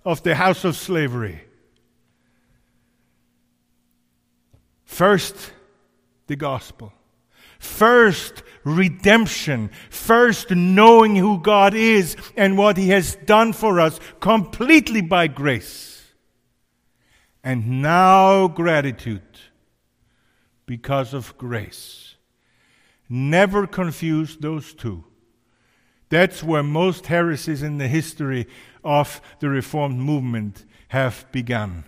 of 0.05 0.22
the 0.22 0.36
house 0.36 0.64
of 0.64 0.76
slavery. 0.76 1.42
First, 4.84 5.53
the 6.28 6.36
gospel. 6.36 6.92
First, 7.59 8.45
redemption. 8.62 9.70
First, 9.90 10.53
knowing 10.53 11.16
who 11.16 11.40
God 11.40 11.74
is 11.74 12.16
and 12.36 12.57
what 12.57 12.76
He 12.76 12.90
has 12.90 13.16
done 13.16 13.55
for 13.55 13.80
us 13.80 13.99
completely 14.20 15.01
by 15.01 15.26
grace 15.26 15.93
and 17.45 17.82
now 17.82 18.49
gratitude 18.49 19.38
because 20.64 21.12
of 21.12 21.36
grace. 21.36 22.16
Never 23.09 23.66
confuse 23.66 24.38
those 24.38 24.72
two. 24.72 25.05
That's 26.09 26.42
where 26.42 26.62
most 26.62 27.07
heresies 27.07 27.62
in 27.62 27.76
the 27.76 27.88
history 27.88 28.47
of 28.82 29.20
the 29.40 29.51
Reformed 29.51 29.99
movement 29.99 30.64
have 30.88 31.26
begun. 31.32 31.84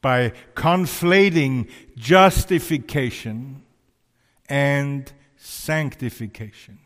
By 0.00 0.32
conflating 0.54 1.70
justification 1.96 3.62
and 4.48 5.12
sanctification. 5.36 6.78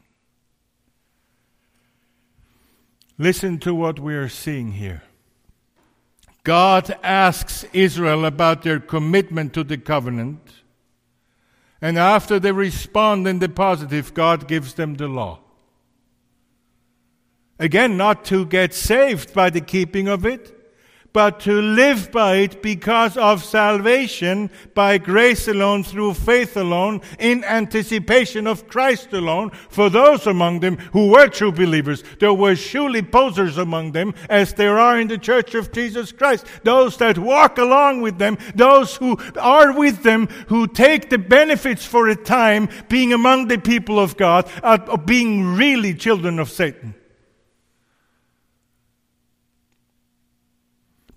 Listen 3.16 3.59
to 3.59 3.74
what 3.74 3.99
we 3.99 4.14
are 4.14 4.28
seeing 4.28 4.72
here. 4.72 5.03
God 6.49 6.96
asks 7.03 7.66
Israel 7.74 8.24
about 8.24 8.62
their 8.62 8.80
commitment 8.80 9.53
to 9.53 9.62
the 9.62 9.76
covenant. 9.76 10.40
And 11.82 11.99
after 11.99 12.40
they 12.40 12.53
respond 12.53 13.28
in 13.28 13.38
the 13.38 13.51
positive, 13.51 14.14
God 14.14 14.49
gives 14.49 14.72
them 14.72 14.94
the 14.94 15.09
law. 15.09 15.40
Again, 17.59 17.99
not 17.99 18.24
to 18.24 18.46
get 18.46 18.72
saved 18.72 19.34
by 19.34 19.51
the 19.51 19.61
keeping 19.61 20.09
of 20.09 20.24
it, 20.24 20.58
but 21.13 21.41
to 21.41 21.61
live 21.61 22.13
by 22.13 22.37
it 22.37 22.63
because 22.63 23.17
of 23.17 23.43
salvation 23.43 24.51
by 24.75 24.99
grace 24.99 25.49
alone, 25.49 25.83
through 25.83 26.15
faith 26.15 26.57
alone, 26.57 27.01
in 27.19 27.43
anticipation 27.45 28.47
of 28.47 28.69
Christ 28.69 29.13
alone, 29.13 29.51
for 29.69 29.91
those 29.91 30.27
among 30.27 30.61
them 30.61 30.77
who 30.93 31.09
were 31.09 31.29
true 31.29 31.53
believers. 31.53 32.05
There 32.21 32.35
were 32.35 32.57
surely 32.57 33.03
posers 33.03 33.59
among 33.59 33.93
them, 33.93 34.15
as 34.29 34.55
there 34.55 34.79
are 34.79 35.01
in 35.01 35.09
the 35.09 35.19
church 35.19 35.55
of 35.55 35.73
Jesus 35.73 36.13
Christ. 36.13 36.47
Those 36.63 36.97
that 36.99 37.19
walk 37.19 37.59
along 37.59 38.03
with 38.03 38.19
them, 38.19 38.39
those 38.55 38.97
who 38.97 39.19
are 39.41 39.73
with 39.73 40.03
them, 40.03 40.29
who 40.49 40.67
take 40.67 41.11
the 41.11 41.19
benefits 41.19 41.85
for 41.87 42.09
a 42.09 42.17
time, 42.17 42.69
being 42.89 43.13
among 43.13 43.49
the 43.49 43.59
people 43.59 43.99
of 43.99 44.17
God, 44.17 44.49
of 44.63 45.07
being 45.07 45.57
really 45.57 45.95
children 45.95 46.39
of 46.39 46.51
Satan. 46.51 46.95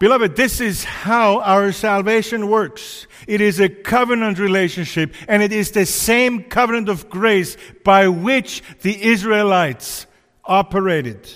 Beloved, 0.02 0.36
this 0.36 0.60
is 0.60 0.84
how 0.84 1.42
our 1.42 1.72
salvation 1.72 2.50
works. 2.50 3.06
It 3.28 3.40
is 3.40 3.60
a 3.60 3.70
covenant 3.70 4.40
relationship, 4.40 5.14
and 5.28 5.44
it 5.44 5.54
is 5.54 5.70
the 5.70 5.86
same 5.86 6.46
covenant 6.46 6.90
of 6.90 7.08
grace 7.08 7.56
by 7.84 8.08
which 8.08 8.64
the 8.82 9.00
Israelites 9.00 10.08
operated. 10.44 11.30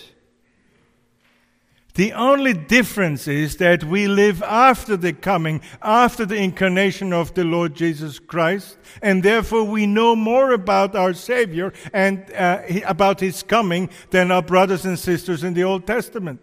The 1.93 2.13
only 2.13 2.53
difference 2.55 3.28
is 3.28 3.57
that 3.57 3.84
we 3.84 4.07
live 4.07 4.41
after 4.41 4.97
the 4.97 5.13
coming, 5.13 5.61
after 5.84 6.26
the 6.26 6.38
incarnation 6.38 7.13
of 7.13 7.36
the 7.36 7.43
Lord 7.43 7.76
Jesus 7.76 8.18
Christ, 8.18 8.80
and 8.99 9.22
therefore 9.22 9.63
we 9.63 9.86
know 9.86 10.16
more 10.16 10.53
about 10.53 10.95
our 10.95 11.13
Savior 11.13 11.72
and 11.93 12.34
uh, 12.34 12.63
about 12.88 13.20
His 13.20 13.43
coming 13.43 13.91
than 14.09 14.32
our 14.32 14.41
brothers 14.41 14.86
and 14.86 14.97
sisters 14.97 15.43
in 15.43 15.53
the 15.53 15.63
Old 15.63 15.86
Testament 15.86 16.41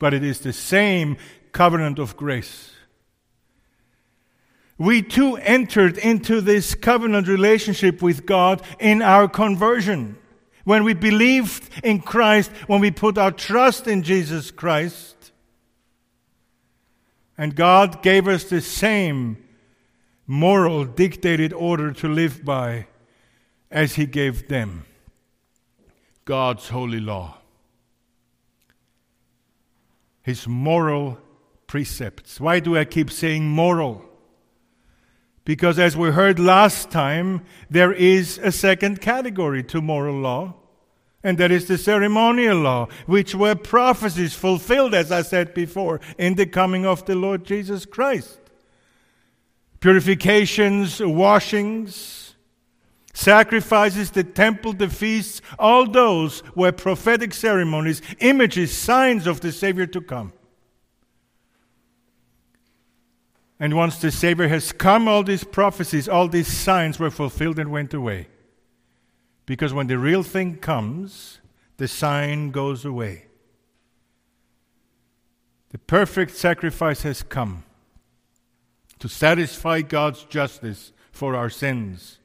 but 0.00 0.12
it 0.12 0.24
is 0.24 0.40
the 0.40 0.52
same 0.52 1.16
covenant 1.52 2.00
of 2.00 2.16
grace. 2.16 2.72
We 4.76 5.02
too 5.02 5.36
entered 5.36 5.98
into 5.98 6.40
this 6.40 6.74
covenant 6.74 7.28
relationship 7.28 8.00
with 8.02 8.24
God 8.24 8.62
in 8.80 9.02
our 9.02 9.28
conversion. 9.28 10.16
When 10.64 10.84
we 10.84 10.94
believed 10.94 11.68
in 11.84 12.00
Christ, 12.00 12.50
when 12.66 12.80
we 12.80 12.90
put 12.90 13.18
our 13.18 13.30
trust 13.30 13.86
in 13.86 14.02
Jesus 14.02 14.50
Christ, 14.50 15.32
and 17.36 17.54
God 17.54 18.02
gave 18.02 18.26
us 18.26 18.44
the 18.44 18.62
same 18.62 19.36
moral 20.26 20.84
dictated 20.86 21.52
order 21.52 21.92
to 21.92 22.08
live 22.08 22.42
by 22.44 22.86
as 23.70 23.96
He 23.96 24.06
gave 24.06 24.48
them 24.48 24.86
God's 26.24 26.68
holy 26.68 27.00
law 27.00 27.39
his 30.22 30.46
moral 30.46 31.18
precepts. 31.66 32.40
Why 32.40 32.60
do 32.60 32.76
I 32.76 32.84
keep 32.84 33.10
saying 33.10 33.48
moral? 33.48 34.04
Because 35.44 35.78
as 35.78 35.96
we 35.96 36.10
heard 36.10 36.38
last 36.38 36.90
time, 36.90 37.42
there 37.70 37.92
is 37.92 38.38
a 38.38 38.52
second 38.52 39.00
category 39.00 39.64
to 39.64 39.80
moral 39.80 40.20
law, 40.20 40.54
and 41.22 41.38
that 41.38 41.50
is 41.50 41.66
the 41.66 41.78
ceremonial 41.78 42.58
law, 42.58 42.88
which 43.06 43.34
were 43.34 43.54
prophecies 43.54 44.34
fulfilled, 44.34 44.94
as 44.94 45.10
I 45.10 45.22
said 45.22 45.54
before, 45.54 46.00
in 46.18 46.34
the 46.34 46.46
coming 46.46 46.86
of 46.86 47.04
the 47.06 47.14
Lord 47.14 47.44
Jesus 47.44 47.86
Christ. 47.86 48.38
Purifications, 49.80 51.00
washings, 51.00 52.19
Sacrifices, 53.12 54.10
the 54.10 54.24
temple, 54.24 54.72
the 54.72 54.88
feasts, 54.88 55.42
all 55.58 55.86
those 55.86 56.42
were 56.54 56.72
prophetic 56.72 57.34
ceremonies, 57.34 58.00
images, 58.20 58.76
signs 58.76 59.26
of 59.26 59.40
the 59.40 59.52
Savior 59.52 59.86
to 59.86 60.00
come. 60.00 60.32
And 63.58 63.76
once 63.76 63.98
the 63.98 64.10
Savior 64.10 64.48
has 64.48 64.72
come, 64.72 65.08
all 65.08 65.22
these 65.22 65.44
prophecies, 65.44 66.08
all 66.08 66.28
these 66.28 66.48
signs 66.48 66.98
were 66.98 67.10
fulfilled 67.10 67.58
and 67.58 67.70
went 67.70 67.92
away. 67.92 68.28
Because 69.44 69.74
when 69.74 69.88
the 69.88 69.98
real 69.98 70.22
thing 70.22 70.56
comes, 70.56 71.40
the 71.76 71.88
sign 71.88 72.52
goes 72.52 72.84
away. 72.84 73.26
The 75.70 75.78
perfect 75.78 76.36
sacrifice 76.36 77.02
has 77.02 77.22
come 77.22 77.64
to 78.98 79.08
satisfy 79.08 79.82
God's 79.82 80.24
justice 80.24 80.92
for 81.10 81.34
our 81.34 81.50
sins 81.50 82.19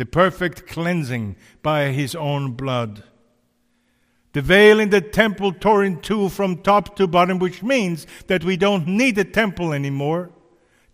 the 0.00 0.06
perfect 0.06 0.66
cleansing 0.66 1.36
by 1.62 1.88
his 1.92 2.14
own 2.14 2.52
blood. 2.52 3.04
The 4.32 4.40
veil 4.40 4.80
in 4.80 4.88
the 4.88 5.02
temple 5.02 5.52
tore 5.52 5.84
in 5.84 6.00
two 6.00 6.30
from 6.30 6.62
top 6.62 6.96
to 6.96 7.06
bottom, 7.06 7.38
which 7.38 7.62
means 7.62 8.06
that 8.26 8.42
we 8.42 8.56
don't 8.56 8.86
need 8.86 9.18
a 9.18 9.24
temple 9.24 9.74
anymore 9.74 10.30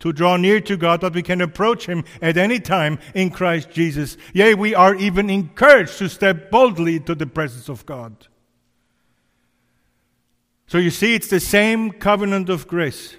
to 0.01 0.13
draw 0.13 0.37
near 0.37 0.61
to 0.63 0.77
God, 0.77 1.03
but 1.03 1.15
we 1.15 1.23
can 1.23 1.41
approach 1.41 1.87
Him 1.87 2.03
at 2.21 2.37
any 2.37 2.59
time 2.59 2.99
in 3.15 3.31
Christ 3.31 3.71
Jesus. 3.71 4.17
Yea, 4.33 4.55
we 4.55 4.75
are 4.75 4.97
even 4.97 5.31
encouraged 5.31 5.99
to 5.99 6.09
step 6.09 6.51
boldly 6.51 6.97
into 6.97 7.15
the 7.15 7.29
presence 7.29 7.69
of 7.69 7.87
God. 7.87 8.27
So 10.67 10.79
you 10.79 10.91
see, 10.91 11.15
it's 11.15 11.29
the 11.29 11.39
same 11.39 11.93
covenant 11.93 12.49
of 12.49 12.67
grace 12.67 13.15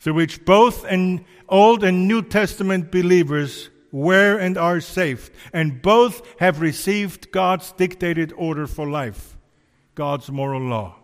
through 0.00 0.14
which 0.14 0.44
both 0.44 0.84
an 0.86 1.24
Old 1.48 1.84
and 1.84 2.08
New 2.08 2.22
Testament 2.22 2.90
believers 2.90 3.70
were 3.94 4.36
and 4.36 4.58
are 4.58 4.80
saved, 4.80 5.30
and 5.52 5.80
both 5.80 6.20
have 6.40 6.60
received 6.60 7.30
God's 7.30 7.70
dictated 7.70 8.32
order 8.36 8.66
for 8.66 8.88
life, 8.90 9.38
God's 9.94 10.32
moral 10.32 10.62
law. 10.62 10.96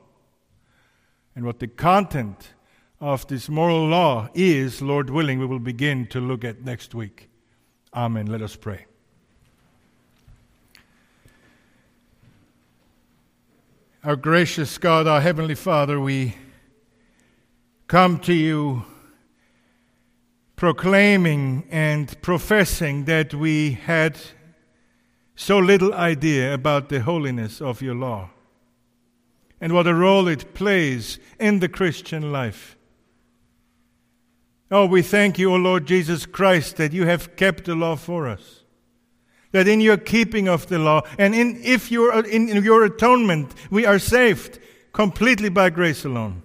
And 1.36 1.44
what 1.44 1.60
the 1.60 1.68
content 1.68 2.52
of 3.00 3.28
this 3.28 3.48
moral 3.48 3.86
law 3.86 4.28
is, 4.34 4.82
Lord 4.82 5.08
willing, 5.08 5.38
we 5.38 5.46
will 5.46 5.60
begin 5.60 6.08
to 6.08 6.20
look 6.20 6.44
at 6.44 6.64
next 6.64 6.92
week. 6.92 7.30
Amen. 7.94 8.26
Let 8.26 8.42
us 8.42 8.56
pray. 8.56 8.86
Our 14.02 14.16
gracious 14.16 14.78
God, 14.78 15.06
our 15.06 15.20
Heavenly 15.20 15.54
Father, 15.54 16.00
we 16.00 16.34
come 17.86 18.18
to 18.20 18.34
you 18.34 18.84
proclaiming 20.60 21.66
and 21.70 22.20
professing 22.20 23.06
that 23.06 23.32
we 23.32 23.72
had 23.72 24.14
so 25.34 25.58
little 25.58 25.94
idea 25.94 26.52
about 26.52 26.90
the 26.90 27.00
holiness 27.00 27.62
of 27.62 27.80
your 27.80 27.94
law 27.94 28.28
and 29.58 29.72
what 29.72 29.86
a 29.86 29.94
role 29.94 30.28
it 30.28 30.52
plays 30.52 31.18
in 31.38 31.60
the 31.60 31.68
Christian 31.68 32.30
life. 32.30 32.76
Oh, 34.70 34.84
we 34.84 35.00
thank 35.00 35.38
you, 35.38 35.50
O 35.50 35.56
Lord 35.56 35.86
Jesus 35.86 36.26
Christ, 36.26 36.76
that 36.76 36.92
you 36.92 37.06
have 37.06 37.36
kept 37.36 37.64
the 37.64 37.74
law 37.74 37.96
for 37.96 38.28
us. 38.28 38.62
That 39.52 39.66
in 39.66 39.80
your 39.80 39.96
keeping 39.96 40.46
of 40.46 40.66
the 40.66 40.78
law 40.78 41.04
and 41.16 41.34
in, 41.34 41.58
if 41.64 41.90
you 41.90 42.02
are 42.02 42.22
in 42.26 42.48
your 42.48 42.84
atonement, 42.84 43.54
we 43.70 43.86
are 43.86 43.98
saved 43.98 44.58
completely 44.92 45.48
by 45.48 45.70
grace 45.70 46.04
alone. 46.04 46.42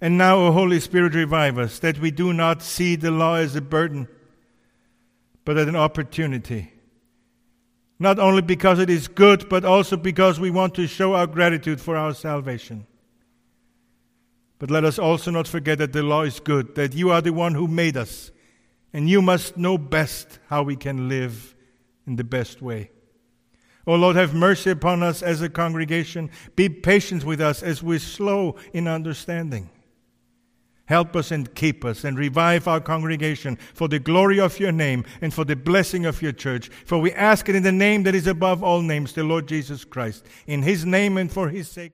And 0.00 0.16
now, 0.16 0.36
O 0.36 0.52
Holy 0.52 0.80
Spirit, 0.80 1.14
revive 1.14 1.58
us 1.58 1.78
that 1.80 1.98
we 1.98 2.10
do 2.10 2.32
not 2.32 2.62
see 2.62 2.96
the 2.96 3.10
law 3.10 3.34
as 3.34 3.54
a 3.54 3.60
burden, 3.60 4.08
but 5.44 5.58
as 5.58 5.68
an 5.68 5.76
opportunity. 5.76 6.72
Not 7.98 8.18
only 8.18 8.40
because 8.40 8.78
it 8.78 8.88
is 8.88 9.08
good, 9.08 9.48
but 9.50 9.62
also 9.64 9.98
because 9.98 10.40
we 10.40 10.50
want 10.50 10.74
to 10.76 10.86
show 10.86 11.14
our 11.14 11.26
gratitude 11.26 11.82
for 11.82 11.96
our 11.96 12.14
salvation. 12.14 12.86
But 14.58 14.70
let 14.70 14.84
us 14.84 14.98
also 14.98 15.30
not 15.30 15.46
forget 15.46 15.78
that 15.78 15.92
the 15.92 16.02
law 16.02 16.22
is 16.22 16.40
good, 16.40 16.74
that 16.76 16.94
you 16.94 17.10
are 17.10 17.20
the 17.20 17.32
one 17.32 17.54
who 17.54 17.68
made 17.68 17.98
us, 17.98 18.30
and 18.94 19.08
you 19.08 19.20
must 19.20 19.58
know 19.58 19.76
best 19.76 20.38
how 20.48 20.62
we 20.62 20.76
can 20.76 21.10
live 21.10 21.54
in 22.06 22.16
the 22.16 22.24
best 22.24 22.62
way. 22.62 22.90
O 23.86 23.94
Lord, 23.96 24.16
have 24.16 24.34
mercy 24.34 24.70
upon 24.70 25.02
us 25.02 25.22
as 25.22 25.42
a 25.42 25.48
congregation. 25.48 26.30
Be 26.56 26.70
patient 26.70 27.24
with 27.24 27.40
us 27.40 27.62
as 27.62 27.82
we're 27.82 27.98
slow 27.98 28.56
in 28.72 28.88
understanding. 28.88 29.68
Help 30.90 31.14
us 31.14 31.30
and 31.30 31.54
keep 31.54 31.84
us 31.84 32.02
and 32.02 32.18
revive 32.18 32.66
our 32.66 32.80
congregation 32.80 33.54
for 33.74 33.86
the 33.86 34.00
glory 34.00 34.40
of 34.40 34.58
your 34.58 34.72
name 34.72 35.04
and 35.20 35.32
for 35.32 35.44
the 35.44 35.54
blessing 35.54 36.04
of 36.04 36.20
your 36.20 36.32
church. 36.32 36.68
For 36.84 36.98
we 36.98 37.12
ask 37.12 37.48
it 37.48 37.54
in 37.54 37.62
the 37.62 37.70
name 37.70 38.02
that 38.02 38.16
is 38.16 38.26
above 38.26 38.64
all 38.64 38.82
names, 38.82 39.12
the 39.12 39.22
Lord 39.22 39.46
Jesus 39.46 39.84
Christ. 39.84 40.26
In 40.48 40.62
his 40.62 40.84
name 40.84 41.16
and 41.16 41.30
for 41.30 41.48
his 41.48 41.68
sake 41.68 41.92